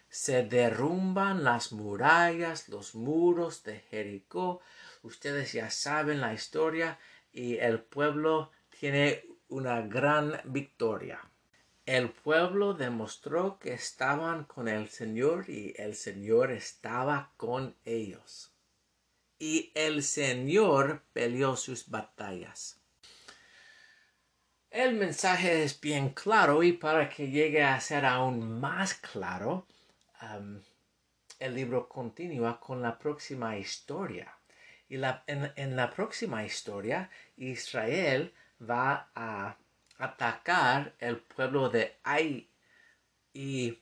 [0.08, 4.60] se derrumban las murallas, los muros de Jericó.
[5.02, 6.98] Ustedes ya saben la historia
[7.32, 11.20] y el pueblo tiene una gran victoria.
[11.86, 18.52] El pueblo demostró que estaban con el Señor y el Señor estaba con ellos.
[19.40, 22.83] Y el Señor peleó sus batallas.
[24.74, 29.68] El mensaje es bien claro y para que llegue a ser aún más claro,
[31.38, 34.36] el libro continúa con la próxima historia.
[34.88, 38.34] Y en, la próxima historia, Israel
[38.68, 39.56] va a
[39.98, 42.48] atacar el pueblo de Ai.
[43.32, 43.78] Y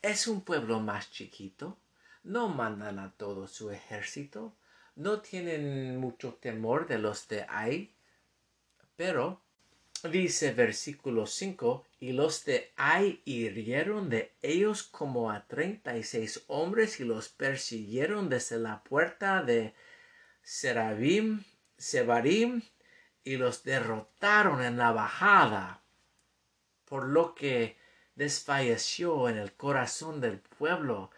[0.00, 1.76] es un pueblo más chiquito.
[2.22, 4.54] No mandan a todo su ejército.
[4.94, 7.90] No tienen mucho temor de los de Ai.
[8.94, 9.40] Pero
[10.08, 16.44] dice versículo 5, y los de Ai hirieron de ellos como a treinta y seis
[16.46, 19.74] hombres y los persiguieron desde la puerta de
[20.42, 21.44] Serabim,
[21.76, 22.62] Sebarim,
[23.24, 25.82] y los derrotaron en la bajada,
[26.84, 27.76] por lo que
[28.14, 31.10] desfalleció en el corazón del pueblo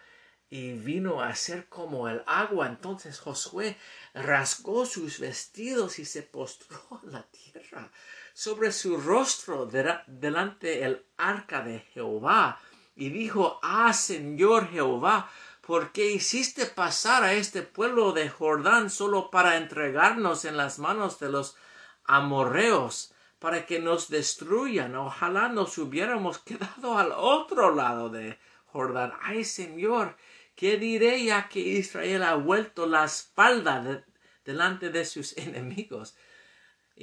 [0.50, 2.66] y vino a ser como el agua.
[2.66, 3.76] Entonces Josué
[4.12, 7.90] rasgó sus vestidos y se postró en la tierra
[8.34, 12.60] sobre su rostro delante el arca de Jehová
[12.94, 19.30] y dijo, Ah, Señor Jehová, ¿por qué hiciste pasar a este pueblo de Jordán solo
[19.30, 21.56] para entregarnos en las manos de los
[22.04, 24.94] amorreos, para que nos destruyan?
[24.96, 29.12] Ojalá nos hubiéramos quedado al otro lado de Jordán.
[29.22, 30.16] Ay, Señor,
[30.54, 34.04] ¿qué diré ya que Israel ha vuelto la espalda
[34.44, 36.14] delante de sus enemigos?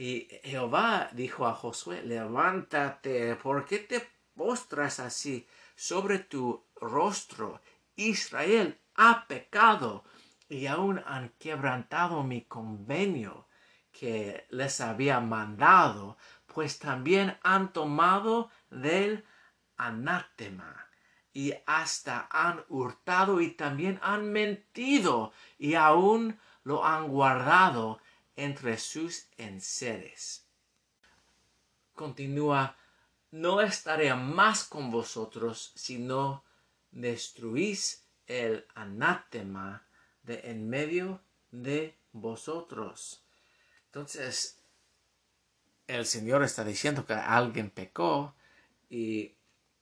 [0.01, 7.59] Y Jehová dijo a Josué, levántate, ¿por qué te postras así sobre tu rostro?
[7.97, 10.05] Israel ha pecado
[10.47, 13.49] y aún han quebrantado mi convenio
[13.91, 19.25] que les había mandado, pues también han tomado del
[19.75, 20.87] anátema
[21.33, 27.99] y hasta han hurtado y también han mentido y aún lo han guardado
[28.43, 30.45] entre sus enseres.
[31.93, 32.77] Continúa,
[33.31, 36.43] no estaré más con vosotros si no
[36.91, 39.85] destruís el anátema
[40.23, 41.21] de en medio
[41.51, 43.23] de vosotros.
[43.85, 44.59] Entonces,
[45.87, 48.35] el Señor está diciendo que alguien pecó
[48.89, 49.35] y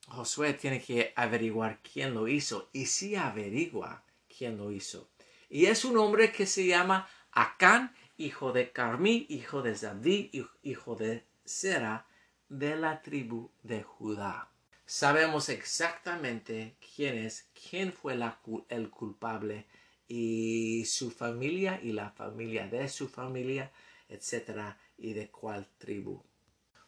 [0.08, 2.70] Josué tiene que averiguar quién lo hizo.
[2.74, 4.04] Y si averigua
[4.36, 5.10] quién lo hizo.
[5.50, 10.32] Y es un hombre que se llama Acán hijo de Carmí, hijo de Zabdi,
[10.64, 12.08] hijo de Sera,
[12.50, 14.50] de la tribu de Judá.
[14.86, 18.18] Sabemos exactamente quién es, quién fue
[18.70, 19.66] el culpable
[20.08, 23.72] y su familia y la familia de su familia,
[24.08, 24.76] etc.
[24.98, 26.24] y de cuál tribu.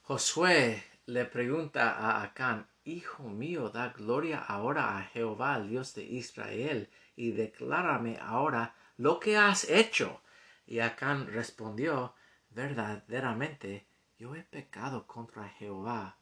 [0.02, 6.04] Josué le pregunta a Acán, Hijo mío, da gloria ahora a Jehová, el Dios de
[6.06, 10.22] Israel, y declárame ahora lo que has hecho.
[10.70, 12.14] Y Acán respondió,
[12.52, 13.88] verdaderamente,
[14.20, 16.20] yo he pecado contra Jehová.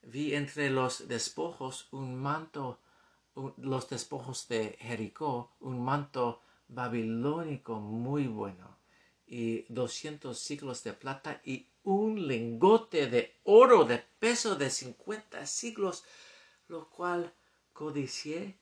[0.00, 2.80] Vi entre los despojos un manto,
[3.58, 8.78] los despojos de Jericó, un manto babilónico muy bueno,
[9.26, 16.02] y doscientos siglos de plata y un lingote de oro de peso de cincuenta siglos,
[16.66, 17.34] lo cual
[17.74, 18.56] codicié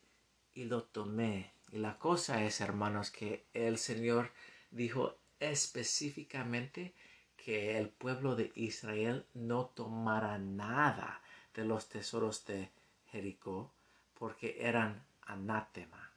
[0.55, 1.55] y lo tomé.
[1.71, 4.33] Y la cosa es, hermanos, que el Señor
[4.73, 6.95] dijo específicamente
[7.37, 11.23] que el pueblo de Israel no tomara nada
[11.55, 12.71] de los tesoros de
[13.11, 13.73] Jericó
[14.19, 16.13] porque eran anátema.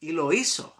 [0.00, 0.74] Y lo hizo.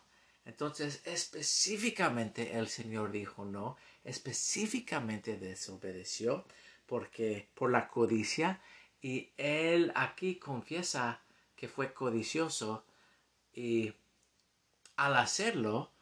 [0.45, 6.45] Entonces específicamente el Señor dijo no, específicamente desobedeció
[6.86, 8.61] porque por la codicia
[9.01, 11.20] y él aquí confiesa
[11.57, 12.84] que fue codicioso
[13.53, 13.95] y
[14.97, 15.92] al hacerlo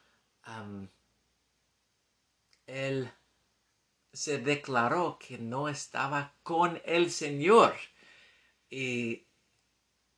[2.66, 3.10] él
[4.12, 7.74] se declaró que no estaba con el Señor.
[8.68, 9.26] Y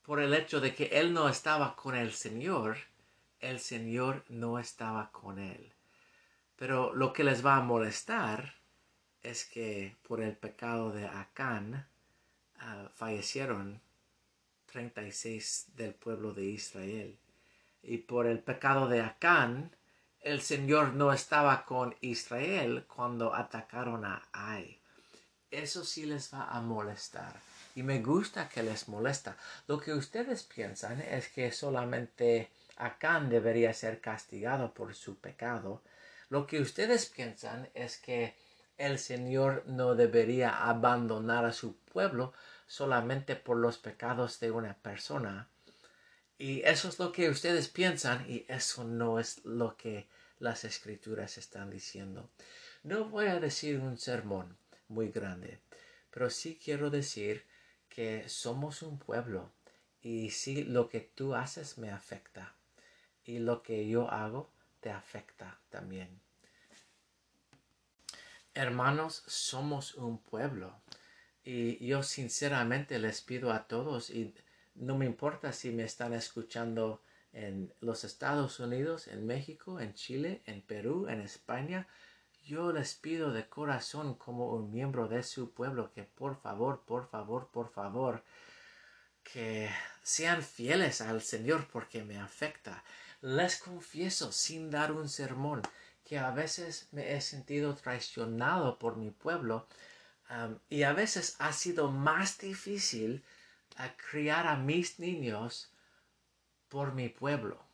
[0.03, 2.77] por el hecho de que él no estaba con el Señor,
[3.41, 5.73] el Señor no estaba con él.
[6.57, 8.55] Pero lo que les va a molestar
[9.23, 11.89] es que por el pecado de Acán
[12.61, 13.81] uh, fallecieron
[14.67, 17.19] 36 del pueblo de Israel.
[17.83, 19.75] Y por el pecado de Acán,
[20.25, 24.81] el Señor no estaba con Israel cuando atacaron a Ai.
[25.51, 27.35] Eso sí les va a molestar.
[27.75, 29.37] Y me gusta que les molesta.
[29.69, 35.83] Lo que ustedes piensan es que solamente Acán debería ser castigado por su pecado.
[36.31, 38.35] Lo que ustedes piensan es que
[38.79, 42.33] el Señor no debería abandonar a su pueblo
[42.67, 45.49] solamente por los pecados de una persona.
[46.39, 50.09] Y eso es lo que ustedes piensan y eso no es lo que
[50.45, 52.31] las escrituras están diciendo.
[52.85, 54.57] No voy a decir un sermón
[54.89, 55.59] muy grande,
[56.11, 57.45] pero sí quiero decir
[57.89, 59.51] que somos un pueblo
[60.03, 62.55] y si lo que tú haces me afecta
[63.25, 66.21] y lo que yo hago te afecta también.
[68.53, 70.79] Hermanos, somos un pueblo
[71.43, 74.35] y yo sinceramente les pido a todos y
[74.75, 77.03] no me importa si me están escuchando
[77.35, 81.87] en los Estados Unidos, en México, en Chile, en Perú, en España,
[82.45, 87.09] yo les pido de corazón como un miembro de su pueblo que por favor, por
[87.09, 88.23] favor, por favor,
[89.23, 89.69] que
[90.03, 92.85] sean fieles al Señor porque me afecta.
[93.23, 95.63] Les confieso sin dar un sermón
[96.05, 99.67] que a veces me he sentido traicionado por mi pueblo
[100.69, 103.25] y a veces ha sido más difícil
[104.11, 105.74] criar a mis niños
[106.75, 107.65] por mi pueblo.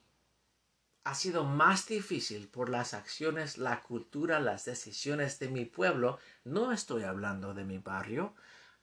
[1.05, 6.19] Ha sido más difícil por las acciones, la cultura, las decisiones de mi pueblo.
[6.45, 8.35] No estoy hablando de mi barrio,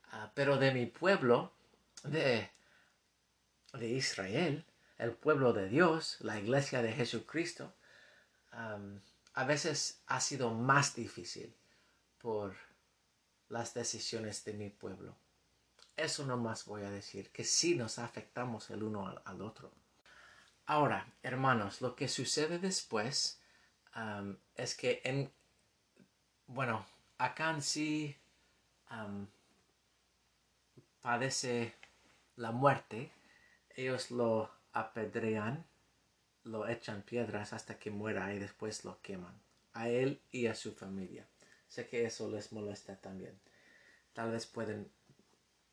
[0.06, 1.54] ah, pero de mi pueblo,
[2.04, 2.50] de,
[3.74, 4.66] de Israel,
[4.98, 7.76] el pueblo de Dios, la iglesia de Jesucristo.
[8.52, 11.56] a veces ha sido más difícil
[12.18, 12.56] por
[13.50, 15.16] las decisiones de mi pueblo.
[15.96, 19.72] Eso no más voy a decir, que sí nos afectamos el uno al otro.
[20.70, 23.40] Ahora, hermanos, lo que sucede después
[24.56, 25.32] es que en,
[26.46, 26.86] bueno,
[27.18, 28.18] Acán sí
[31.02, 31.74] padece
[32.36, 33.12] la muerte.
[33.78, 35.66] Ellos lo apedrean,
[36.44, 39.40] lo echan piedras hasta que muera y después lo queman.
[39.72, 41.26] A él y a su familia.
[41.70, 43.40] Sé que eso les molesta también.
[44.12, 44.92] Tal vez pueden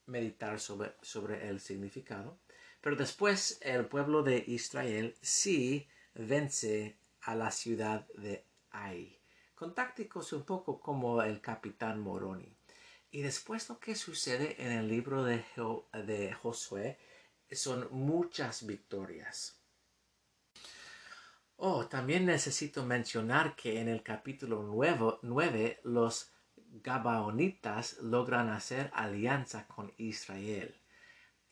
[0.06, 2.38] meditar sobre, sobre el significado.
[2.84, 9.18] Pero después el pueblo de Israel sí vence a la ciudad de Ai,
[9.54, 12.54] con tácticos un poco como el capitán Moroni.
[13.10, 16.98] Y después lo que sucede en el libro de, Josué
[17.50, 19.58] son muchas victorias.
[21.56, 26.32] Oh, también necesito mencionar que en el capítulo 9, 9 los
[26.82, 30.83] Gabaonitas logran hacer alianza con Israel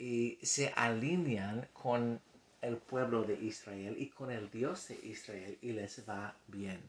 [0.02, 2.20] y se alinean con
[2.60, 6.80] el pueblo de Israel y con el Dios de Israel y les va bien.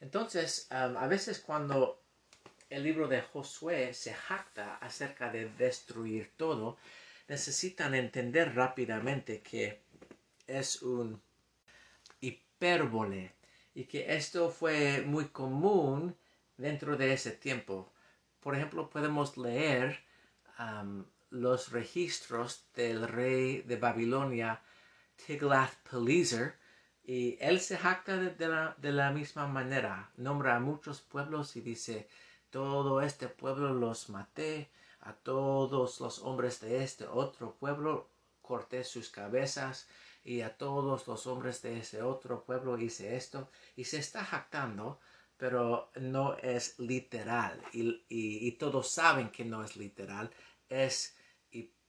[0.00, 2.00] Entonces, a veces cuando
[2.70, 6.76] el libro de Josué se jacta acerca de destruir todo,
[7.26, 9.80] necesitan entender rápidamente que
[10.46, 11.20] es un
[12.20, 13.32] hipérbole
[13.74, 16.14] y que esto fue muy común
[16.56, 17.92] dentro de ese tiempo.
[18.38, 20.04] Por ejemplo, podemos leer
[21.34, 24.62] los registros del rey de Babilonia,
[25.16, 26.54] Tiglath-Pileser,
[27.02, 31.60] y él se jacta de, la, de, la, misma manera, nombra a muchos pueblos y
[31.60, 32.08] dice,
[32.50, 34.70] todo este pueblo los maté,
[35.00, 38.08] a todos los hombres de este otro pueblo
[38.40, 39.88] corté sus cabezas,
[40.22, 45.00] y a todos los hombres de ese otro pueblo hice esto, y se está jactando,
[45.36, 50.30] pero no es literal, y, y todos saben que no es literal,
[50.68, 51.13] es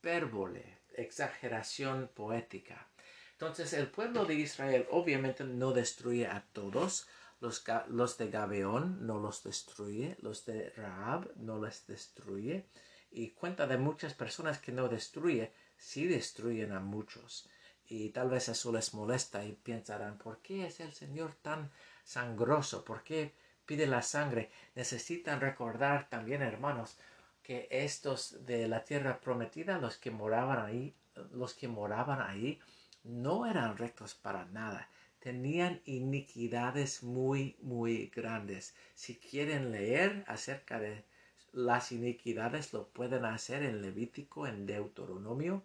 [0.05, 2.87] hipérbole, exageración poética.
[3.31, 7.07] Entonces el pueblo de Israel obviamente no destruye a todos,
[7.39, 12.67] los, de Gabeón no los destruye, los de Raab no los destruye,
[13.09, 17.49] y cuenta de muchas personas que no destruye, sí destruyen a muchos.
[17.87, 21.71] Y tal vez eso les molesta y pensarán, ¿por qué es el Señor tan
[22.03, 22.85] sangroso?
[22.85, 23.33] ¿Por qué
[23.65, 24.51] pide la sangre?
[24.75, 26.97] Necesitan recordar también, hermanos,
[27.45, 30.95] que estos de la tierra prometida, los que moraban ahí,
[31.31, 32.59] los que moraban ahí,
[33.03, 34.89] no eran rectos para nada.
[35.19, 38.73] Tenían iniquidades muy, muy grandes.
[38.95, 41.05] Si quieren leer acerca de
[41.51, 45.63] las iniquidades, lo pueden hacer en Levítico, en Deuteronomio,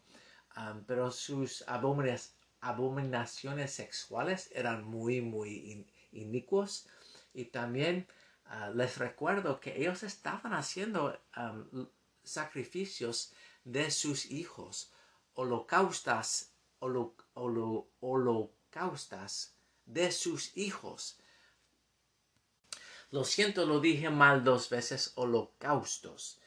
[0.87, 1.65] pero sus
[2.61, 6.87] abominaciones sexuales eran muy, muy inicuos.
[7.33, 8.07] Y también
[8.53, 11.17] Ah, les recuerdo que ellos estaban haciendo
[12.25, 13.33] sacrificios
[13.63, 14.93] de sus hijos,
[15.35, 16.51] holocaustas,
[18.01, 19.55] holocaustas
[19.87, 21.21] de sus hijos.
[23.13, 26.41] Lo siento, lo dije mal dos veces, holocaustos.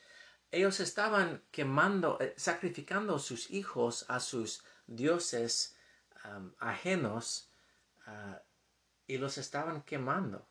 [0.51, 5.78] Ellos estaban quemando, eh, sacrificando sus hijos a sus dioses
[6.60, 7.49] ajenos
[8.06, 8.41] ah,
[9.08, 10.45] y los estaban quemando.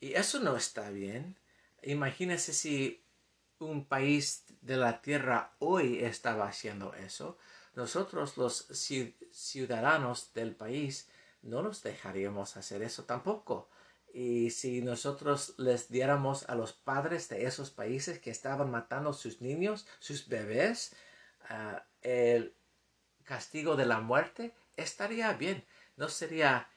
[0.00, 1.36] Y eso no está bien.
[1.82, 3.02] Imagínese si
[3.58, 7.38] un país de la tierra hoy estaba haciendo eso.
[7.74, 8.66] Nosotros los
[9.30, 11.08] ciudadanos del país
[11.42, 13.68] no nos dejaríamos hacer eso tampoco.
[14.12, 19.40] Y si nosotros les diéramos a los padres de esos países que estaban matando sus
[19.42, 20.94] niños, sus bebés,
[21.50, 22.54] ah, el
[23.24, 25.64] castigo de la muerte, estaría bien.
[25.96, 26.70] No sería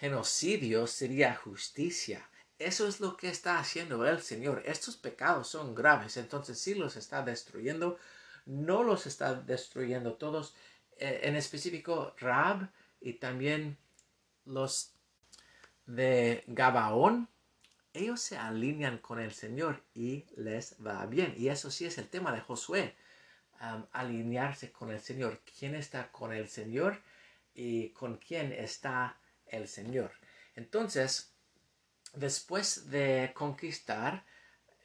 [0.00, 2.26] genocidio sería justicia.
[2.58, 4.62] Eso es lo que está haciendo el Señor.
[4.64, 7.98] Estos pecados son graves, entonces sí los está destruyendo.
[8.46, 10.54] No los está destruyendo todos,
[10.96, 12.70] eh, en específico Rab
[13.00, 13.76] y también
[14.46, 14.92] los
[15.84, 17.28] de Gabaón.
[17.92, 21.34] Ellos se alinean con el Señor y les va bien.
[21.36, 22.96] Y eso sí es el tema de Josué.
[23.92, 25.42] alinearse con el Señor.
[25.58, 27.02] ¿Quién está con el Señor?
[27.54, 29.19] Y con quién está
[29.50, 30.12] el Señor.
[30.54, 31.34] Entonces,
[32.14, 34.24] después de conquistar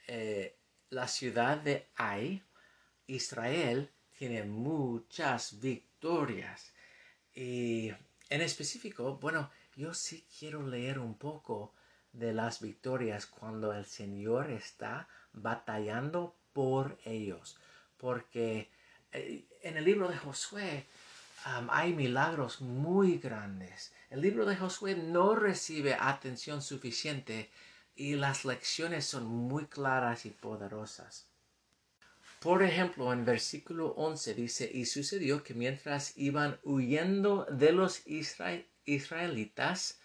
[0.07, 0.57] eh,
[0.89, 2.43] la ciudad de Ai,
[3.07, 6.73] Israel tiene muchas victorias.
[7.33, 7.91] Y
[8.29, 11.73] en específico, bueno, yo sí quiero leer un poco
[12.13, 17.57] de las victorias cuando el Señor está batallando por ellos.
[17.97, 18.69] Porque
[19.11, 20.85] eh, en el libro de Josué
[21.45, 23.93] hay milagros muy grandes.
[24.09, 27.51] El libro de Josué no recibe atención suficiente
[27.95, 31.27] y las lecciones son muy claras y poderosas.
[32.39, 39.99] Por ejemplo, en versículo 11 dice, y sucedió que mientras iban huyendo de los israelitas,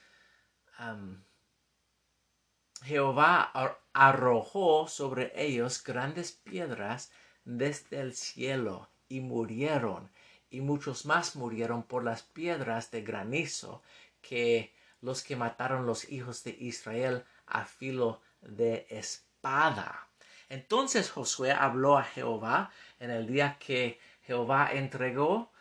[2.82, 3.51] Jehová
[3.93, 7.11] arrojó sobre ellos grandes piedras
[7.45, 10.11] desde el cielo y murieron
[10.51, 13.82] y muchos más murieron por las piedras de granizo
[14.20, 20.09] que los que mataron los hijos de Israel a filo de espada.
[20.48, 25.53] Entonces Josué habló a Jehová en el día que Jehová entregó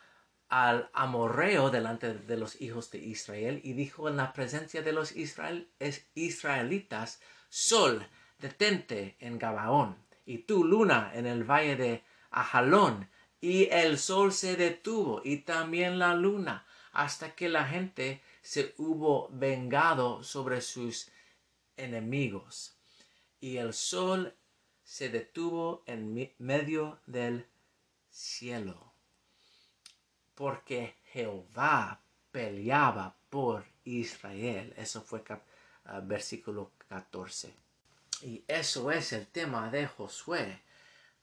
[0.50, 5.14] al amorreo delante de los hijos de Israel y dijo en la presencia de los
[5.16, 8.08] israelitas, Sol,
[8.40, 13.08] detente en Gabaón, y tú, luna, en el valle de Ajalón,
[13.42, 19.30] y el sol se detuvo y también la luna hasta que la gente se hubo
[19.32, 21.10] vengado sobre sus
[21.78, 22.76] enemigos.
[23.40, 24.36] Y el sol
[24.84, 27.46] se detuvo en medio del
[28.10, 28.94] cielo,
[30.36, 34.74] porque Jehová peleaba por Israel.
[34.76, 35.24] Eso fue
[35.86, 37.54] ah, versículo 14.
[38.24, 40.62] Y eso es el tema de Josué.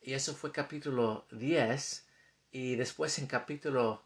[0.01, 2.06] Y eso fue capítulo 10
[2.57, 4.03] y después en capítulo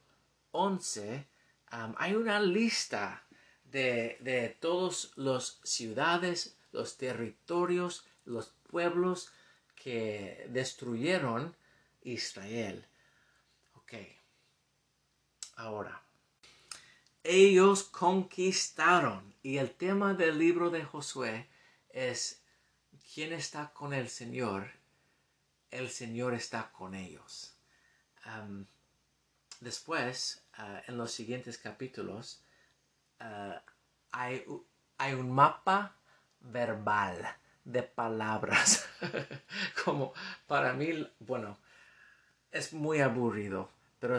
[0.50, 1.24] 11
[1.70, 3.24] hay una lista
[3.62, 9.30] de, de todas las ciudades, los territorios, los pueblos
[9.76, 11.54] que destruyeron
[12.02, 12.84] Israel.
[13.74, 13.92] Ok.
[15.54, 16.02] Ahora,
[17.22, 19.32] ellos conquistaron.
[19.44, 21.46] Y el tema del libro de Josué
[21.90, 22.42] es,
[23.14, 24.72] ¿quién está con el Señor?
[25.70, 27.49] El Señor está con ellos.
[29.60, 32.42] Después, ah, en los siguientes capítulos,
[34.12, 34.44] hay,
[34.98, 35.96] hay un mapa
[36.40, 38.88] verbal de palabras.
[39.84, 40.12] Como
[40.46, 41.58] para mí, bueno,
[42.50, 44.16] es muy aburrido, pero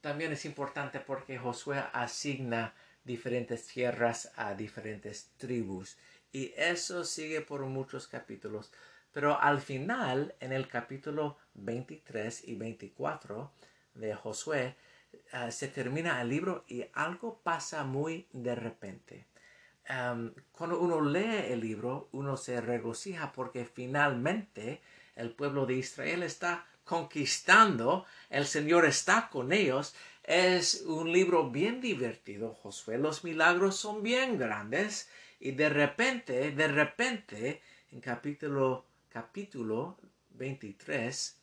[0.00, 5.96] también es importante porque Josué asigna diferentes tierras a diferentes tribus
[6.32, 8.72] y eso sigue por muchos capítulos.
[9.14, 13.50] Pero al final, en el capítulo 23 y 24
[13.94, 14.76] de Josué,
[15.32, 19.26] eh, se termina el libro y algo pasa muy de repente
[20.52, 24.80] cuando uno lee el libro, uno se regocija porque finalmente
[25.14, 29.94] el pueblo de Israel está conquistando, el Señor está con ellos.
[30.22, 32.96] Es un libro bien divertido, Josué.
[32.96, 37.60] Los milagros son bien grandes y de repente, de repente,
[37.92, 39.96] en capítulo, capítulo
[40.30, 41.36] 23,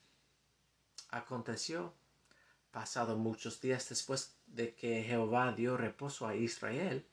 [1.12, 1.94] aconteció,
[2.70, 7.08] pasado muchos días después de que Jehová dio reposo a Israel,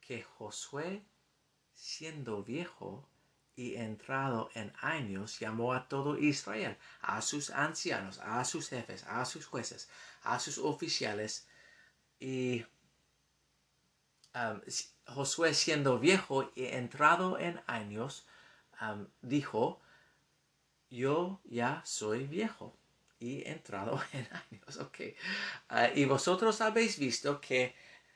[0.00, 1.02] que Josué,
[1.74, 3.08] siendo viejo
[3.56, 9.24] y entrado en años, llamó a todo Israel, a sus ancianos, a sus jefes, a
[9.24, 9.88] sus jueces,
[10.22, 11.48] a sus oficiales,
[12.20, 12.64] y
[15.06, 18.24] Josué, siendo viejo y entrado en años,
[19.20, 19.80] dijo,
[20.90, 22.76] yo ya soy viejo
[23.18, 24.76] y entrado en años.
[24.78, 25.16] Okay.
[25.70, 27.74] Uh, y vosotros habéis visto que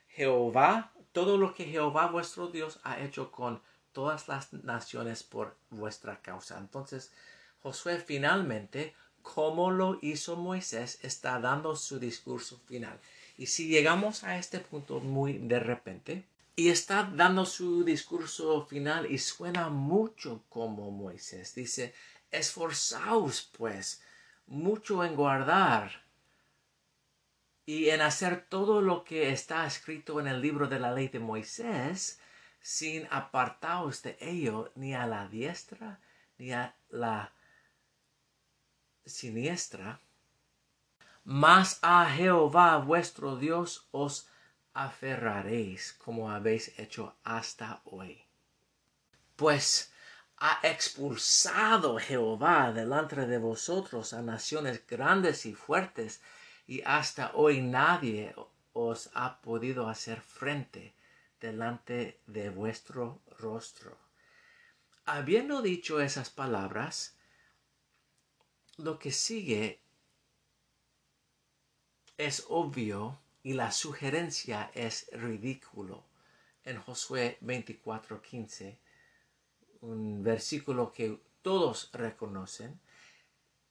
[0.09, 3.59] Jehová todo lo que Jehová vuestro Dios ha hecho con
[3.91, 6.59] todas las naciones por vuestra causa.
[6.59, 7.11] Entonces,
[7.63, 8.93] Josué finalmente,
[9.23, 12.99] como lo hizo Moisés, está dando su discurso final.
[13.35, 16.23] Y si llegamos a este punto muy de repente,
[16.59, 21.53] y está dando su discurso final y suena mucho como Moisés.
[21.53, 21.93] Dice,
[22.31, 24.01] esforzaos pues
[24.47, 26.01] mucho en guardar
[27.63, 31.19] y en hacer todo lo que está escrito en el libro de la ley de
[31.19, 32.19] Moisés,
[32.59, 35.99] sin apartaos de ello ni a la diestra
[36.39, 37.33] ni a la
[39.05, 39.99] siniestra,
[41.23, 44.27] mas a Jehová vuestro Dios os
[44.77, 48.23] aferraréis como habéis hecho hasta hoy.
[49.35, 49.91] Pues
[50.37, 56.21] ha expulsado Jehová delante de vosotros a naciones grandes y fuertes,
[56.67, 58.35] y hasta hoy nadie
[58.73, 60.93] os ha podido hacer frente
[61.41, 63.97] delante de vuestro rostro.
[65.05, 67.17] Habiendo dicho esas palabras,
[68.77, 69.81] lo que sigue
[72.17, 76.03] es obvio y la sugerencia es ridículo.
[76.65, 78.77] En Josué 24:15,
[79.79, 82.77] un versículo que todos reconocen,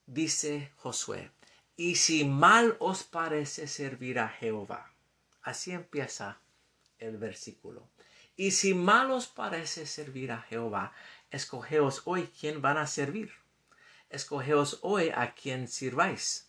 [0.07, 1.29] dice Josué,
[1.75, 4.91] y si mal os parece servir a Jehová.
[5.43, 6.39] Así empieza
[6.97, 7.87] el versículo.
[8.35, 10.91] Y si mal os parece servir a Jehová,
[11.29, 13.31] escogeos hoy quién van a servir.
[14.09, 16.46] Escogeos hoy a quién sirváis.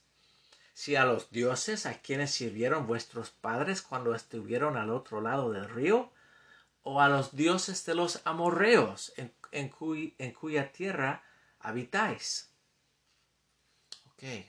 [0.78, 5.68] Si a los dioses a quienes sirvieron vuestros padres cuando estuvieron al otro lado del
[5.68, 6.12] río,
[6.84, 11.24] o a los dioses de los amorreos en, en cuya tierra
[11.58, 12.52] habitáis.
[14.12, 14.48] Okay.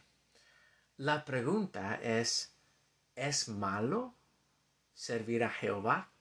[0.97, 2.53] La pregunta es,
[3.15, 4.13] ¿es malo
[4.93, 6.11] servir a Jehová?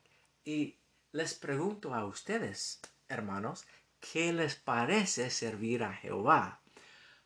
[0.43, 0.79] Y
[1.13, 3.67] les pregunto a ustedes, hermanos,
[4.01, 6.63] ¿qué les parece servir a Jehová?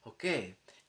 [0.01, 0.25] Ok,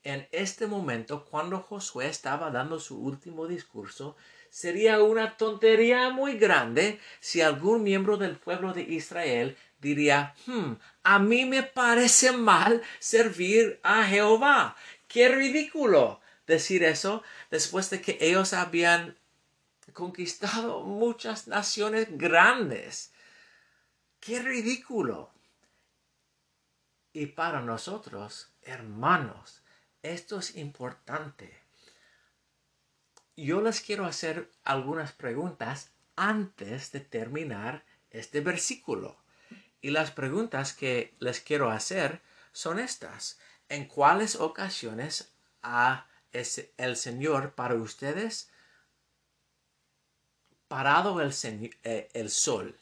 [0.04, 4.16] en este momento, cuando Josué estaba dando su último discurso,
[4.50, 10.74] sería una tontería muy grande si algún miembro del pueblo de Israel diría, hmm,
[11.04, 14.76] a mí me parece mal servir a Jehová.
[15.08, 16.22] ¡Qué ridículo!
[16.48, 19.18] decir eso después de que ellos habían
[19.94, 23.12] conquistado muchas naciones grandes.
[24.20, 25.32] ¡Qué ridículo!
[27.14, 29.63] Y para nosotros, hermanos,
[30.04, 31.54] esto es importante.
[33.36, 39.18] Yo les quiero hacer algunas preguntas antes de terminar este versículo.
[39.82, 43.40] Y las preguntas que les quiero hacer son estas.
[43.70, 45.34] ¿En cuáles ocasiones
[45.64, 48.50] ha el Señor para ustedes
[50.68, 51.34] parado el,
[51.84, 52.76] eh, el sol.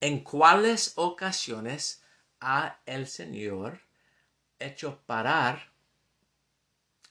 [0.00, 2.02] ¿En cuáles ocasiones
[2.40, 3.80] ha el Señor
[4.58, 5.71] hecho parar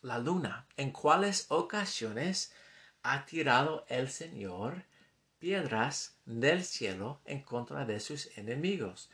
[0.01, 0.67] la luna?
[0.77, 2.51] ¿En cuáles ocasiones
[3.03, 4.83] ha tirado el Señor
[5.39, 9.09] piedras del cielo en contra de sus enemigos?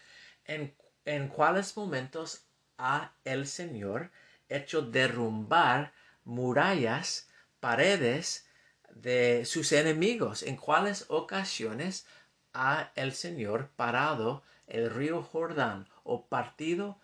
[0.45, 0.75] ¿En,
[1.05, 2.45] en cuáles momentos
[2.77, 4.11] ha el Señor
[4.49, 7.29] hecho derrumbar murallas,
[7.59, 8.47] paredes
[8.93, 10.43] de sus enemigos?
[10.43, 12.05] ¿En cuáles ocasiones
[12.53, 16.99] ha el Señor parado el río Jordán o partido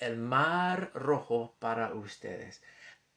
[0.00, 2.62] el mar rojo para ustedes?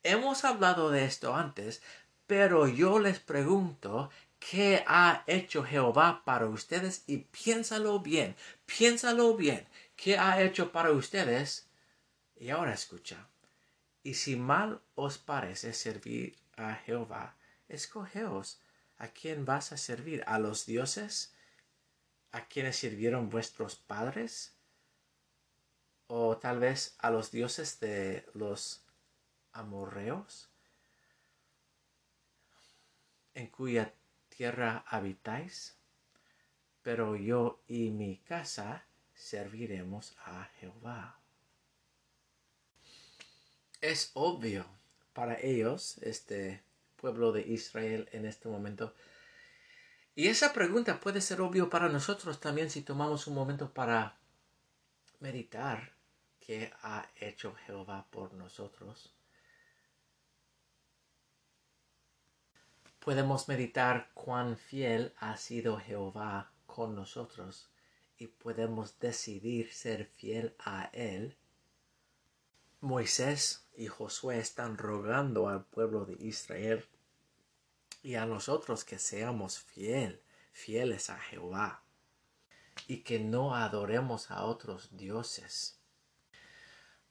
[0.03, 1.81] Hemos hablado de esto antes,
[2.27, 7.03] pero yo les pregunto, ¿qué ha hecho Jehová para ustedes?
[7.07, 8.35] Y piénsalo bien,
[8.65, 11.67] piénsalo bien, ¿qué ha hecho para ustedes?
[12.35, 13.27] Y ahora escucha,
[14.03, 17.35] y si mal os parece servir a Jehová,
[17.67, 18.61] escogeos
[18.97, 21.33] a quién vas a servir, a los dioses
[22.31, 24.55] a quienes sirvieron vuestros padres,
[26.07, 28.83] o tal vez a los dioses de los
[29.59, 30.49] amorreos,
[33.33, 33.93] en cuya
[34.29, 35.77] tierra habitáis,
[36.81, 41.19] pero yo y mi casa serviremos a Jehová.
[43.81, 44.65] Es obvio
[45.13, 46.63] para ellos, este
[46.95, 48.93] pueblo de Israel en este momento,
[50.15, 54.17] y esa pregunta puede ser obvio para nosotros también si tomamos un momento para
[55.19, 55.93] meditar
[56.39, 59.13] qué ha hecho Jehová por nosotros.
[62.99, 67.69] Podemos meditar cuán fiel ha sido Jehová con nosotros
[68.17, 71.37] y podemos decidir ser fiel a Él.
[72.81, 76.85] Moisés y Josué están rogando al pueblo de Israel
[78.03, 80.21] y a nosotros que seamos fiel,
[80.51, 81.83] fieles a Jehová
[82.87, 85.79] y que no adoremos a otros dioses.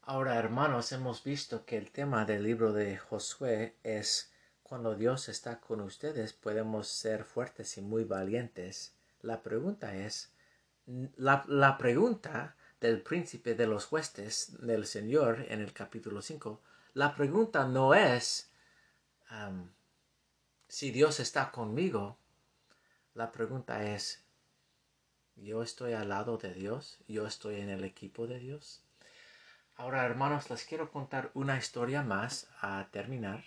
[0.03, 4.33] Ahora, hermanos, hemos visto que el tema del libro de Josué es
[4.69, 8.93] cuando Dios está con ustedes podemos ser fuertes y muy valientes.
[9.23, 10.31] La pregunta es,
[11.17, 16.61] la, la pregunta del príncipe de los huestes del Señor en el capítulo 5,
[16.95, 18.51] la pregunta no es
[20.69, 22.19] si Dios está conmigo,
[23.15, 24.23] la pregunta es,
[25.37, 26.99] ¿yo estoy al lado de Dios?
[27.09, 28.83] ¿Yo estoy en el equipo de Dios?
[29.77, 33.45] Ahora, hermanos, les quiero contar una historia más a terminar.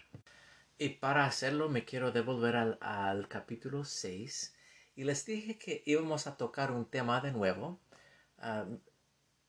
[0.82, 4.56] Y para hacerlo me quiero devolver al, capítulo 6.
[4.96, 7.80] Y les dije que íbamos a tocar un tema de nuevo.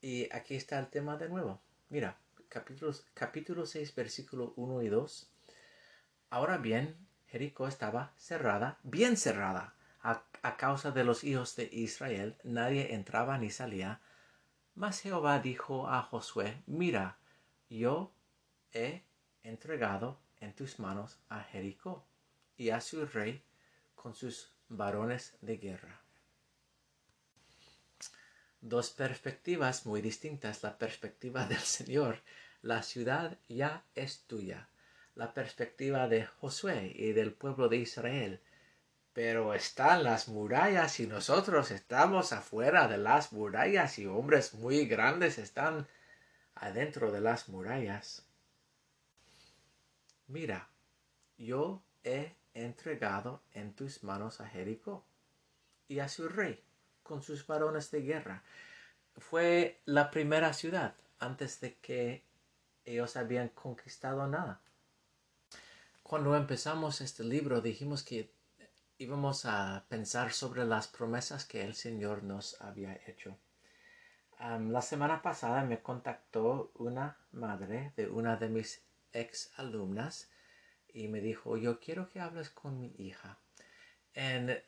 [0.03, 1.63] y aquí está el tema de nuevo.
[1.89, 2.19] Mira,
[2.51, 5.33] capítulo, capítulo 6, versículo 1 y 2.
[6.29, 10.27] Ahora bien, Jericó estaba cerrada, bien cerrada, a,
[10.59, 14.03] causa de los hijos de Israel, nadie entraba ni salía.
[14.75, 17.17] Mas Jehová dijo a Josué, mira,
[17.71, 18.13] yo
[18.75, 19.01] he
[19.43, 22.05] entregado en tus manos a Jericó
[22.59, 23.43] y a su rey
[23.95, 26.03] con sus varones de guerra.
[28.61, 30.63] Dos perspectivas muy distintas.
[30.63, 32.19] La perspectiva del Señor.
[32.61, 34.69] La ciudad ya es tuya
[35.15, 38.41] la perspectiva de Josué y del pueblo de Israel.
[39.13, 45.39] Pero están las murallas y nosotros estamos afuera de las murallas y hombres muy grandes
[45.39, 45.87] están
[46.55, 48.25] adentro de las murallas.
[50.33, 50.67] Mira,
[51.37, 55.05] yo he entregado en tus manos a Jericó
[55.89, 56.65] y a su rey
[57.03, 58.43] con sus varones de guerra.
[59.19, 62.25] Fue la primera ciudad antes de que
[62.87, 64.63] ellos habían conquistado nada.
[66.03, 68.33] Cuando empezamos este libro dijimos que
[68.97, 73.37] íbamos a pensar sobre las promesas que el Señor nos había hecho.
[74.41, 78.83] la semana pasada me contactó una madre de una de mis
[79.13, 80.31] ex alumnas
[80.89, 83.39] y me dijo, yo quiero que hables con mi hija.
[84.15, 84.63] En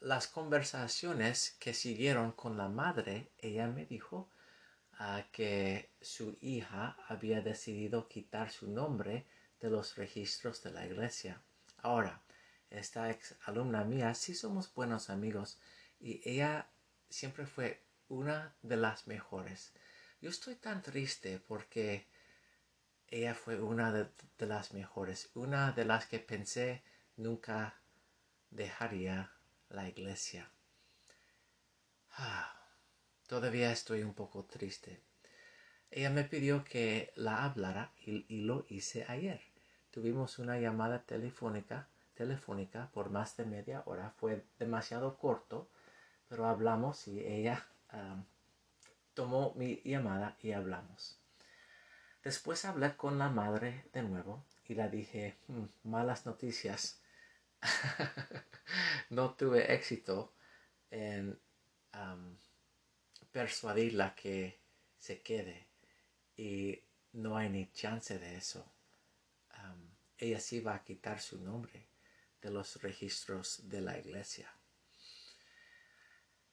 [0.00, 4.30] las conversaciones que siguieron con la madre, ella me dijo
[4.94, 9.26] ah, que su hija había decidido quitar su nombre
[9.60, 11.40] de los registros de la iglesia.
[11.78, 12.22] Ahora,
[12.70, 15.58] esta ex alumna mía, sí somos buenos amigos
[16.00, 16.68] y ella
[17.08, 19.72] siempre fue una de las mejores.
[20.20, 22.08] Yo estoy tan triste porque
[23.10, 24.06] ella fue una de,
[24.46, 26.82] las mejores, una de las que pensé
[27.16, 27.80] nunca
[28.50, 29.32] dejaría
[29.70, 30.50] la iglesia.
[32.12, 32.54] Ah,
[33.26, 35.00] todavía estoy un poco triste.
[35.90, 39.40] Ella me pidió que la hablara y lo hice ayer.
[39.90, 44.10] Tuvimos una llamada telefónica, telefónica por más de media hora.
[44.18, 45.70] Fue demasiado corto,
[46.28, 47.66] pero hablamos y ella
[49.14, 51.18] tomó mi llamada y hablamos.
[52.22, 57.00] Después hablé con la madre de nuevo y le dije, "Hmm, malas noticias.
[59.10, 60.34] no tuve éxito
[60.90, 61.38] en
[63.32, 64.60] persuadirla que
[64.98, 65.68] se quede
[66.36, 68.72] y no hay ni chance de eso.
[70.20, 71.86] ella sí va a quitar su nombre
[72.42, 74.52] de los registros de la iglesia.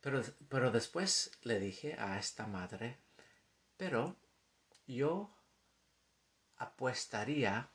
[0.02, 3.00] Pero, pero después le dije a esta madre,
[3.76, 4.16] pero
[4.86, 5.35] yo
[6.58, 7.70] apuestaría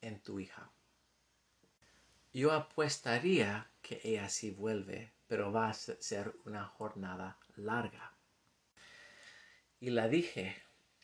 [0.00, 0.70] en tu hija.
[2.32, 8.12] Yo apuestaría que ella sí vuelve, pero va a ser una jornada larga.
[9.80, 10.56] Y la dije,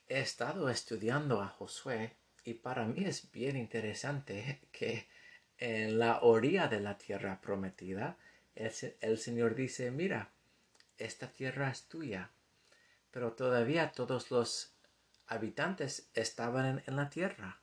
[0.09, 5.07] he estado estudiando a Josué y para mí es bien interesante que
[5.59, 8.17] en la orilla de la tierra prometida
[8.55, 10.33] el, el Señor dice, mira,
[10.99, 12.31] esta tierra es tuya,
[13.11, 14.70] pero todavía todos los
[15.31, 17.61] habitantes estaban en, la tierra.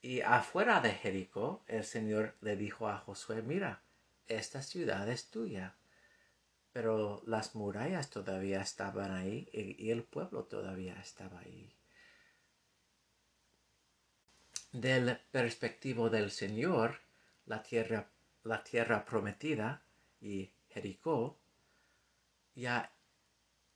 [0.00, 3.82] Y afuera de Jericó, el Señor le dijo a Josué, mira,
[4.26, 5.76] esta ciudad es tuya.
[6.72, 11.74] Pero las murallas todavía estaban ahí y, el pueblo todavía estaba ahí.
[14.72, 17.00] Del perspectivo del Señor,
[17.46, 18.08] la tierra,
[18.42, 19.82] la tierra prometida
[20.20, 21.38] y Jericó
[22.54, 22.92] ya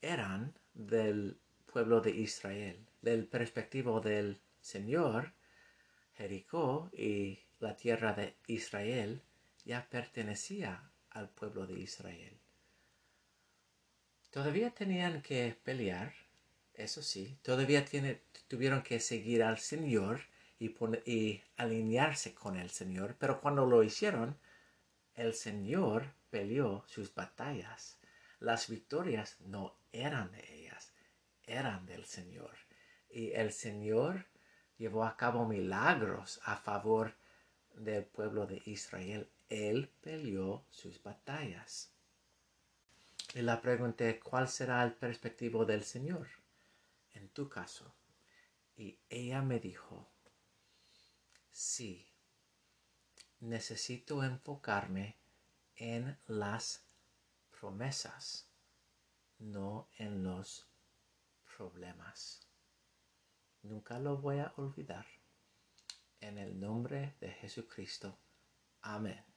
[0.02, 5.32] eran del pueblo de Israel del perspectivo del Señor,
[6.14, 9.22] Jericó y la tierra de Israel
[9.64, 12.38] ya pertenecía al pueblo de Israel.
[14.30, 16.14] Todavía tenían que pelear,
[16.74, 17.84] eso sí, todavía
[18.48, 20.20] tuvieron que seguir al Señor
[20.58, 20.74] y,
[21.10, 24.38] y alinearse con el Señor, pero cuando lo hicieron,
[25.14, 27.98] el Señor peleó sus batallas.
[28.38, 30.92] Las victorias no eran de ellas,
[31.46, 32.69] eran del Señor
[33.10, 34.26] y el Señor
[34.78, 37.14] llevó a cabo milagros a favor
[37.74, 39.28] del pueblo de Israel.
[39.48, 41.92] Él peleó sus batallas.
[43.34, 46.28] Y la pregunté, ¿cuál será el perspectivo del Señor
[47.14, 47.94] en tu caso?
[48.76, 50.08] Y ella me dijo,
[51.50, 52.08] sí,
[53.40, 55.16] necesito enfocarme
[55.76, 56.84] en las
[57.58, 58.48] promesas,
[59.38, 60.66] no en los
[61.56, 62.49] problemas.
[63.62, 65.06] Nunca lo voy a olvidar.
[66.20, 68.18] En el nombre de Jesucristo.
[68.82, 69.29] Amén.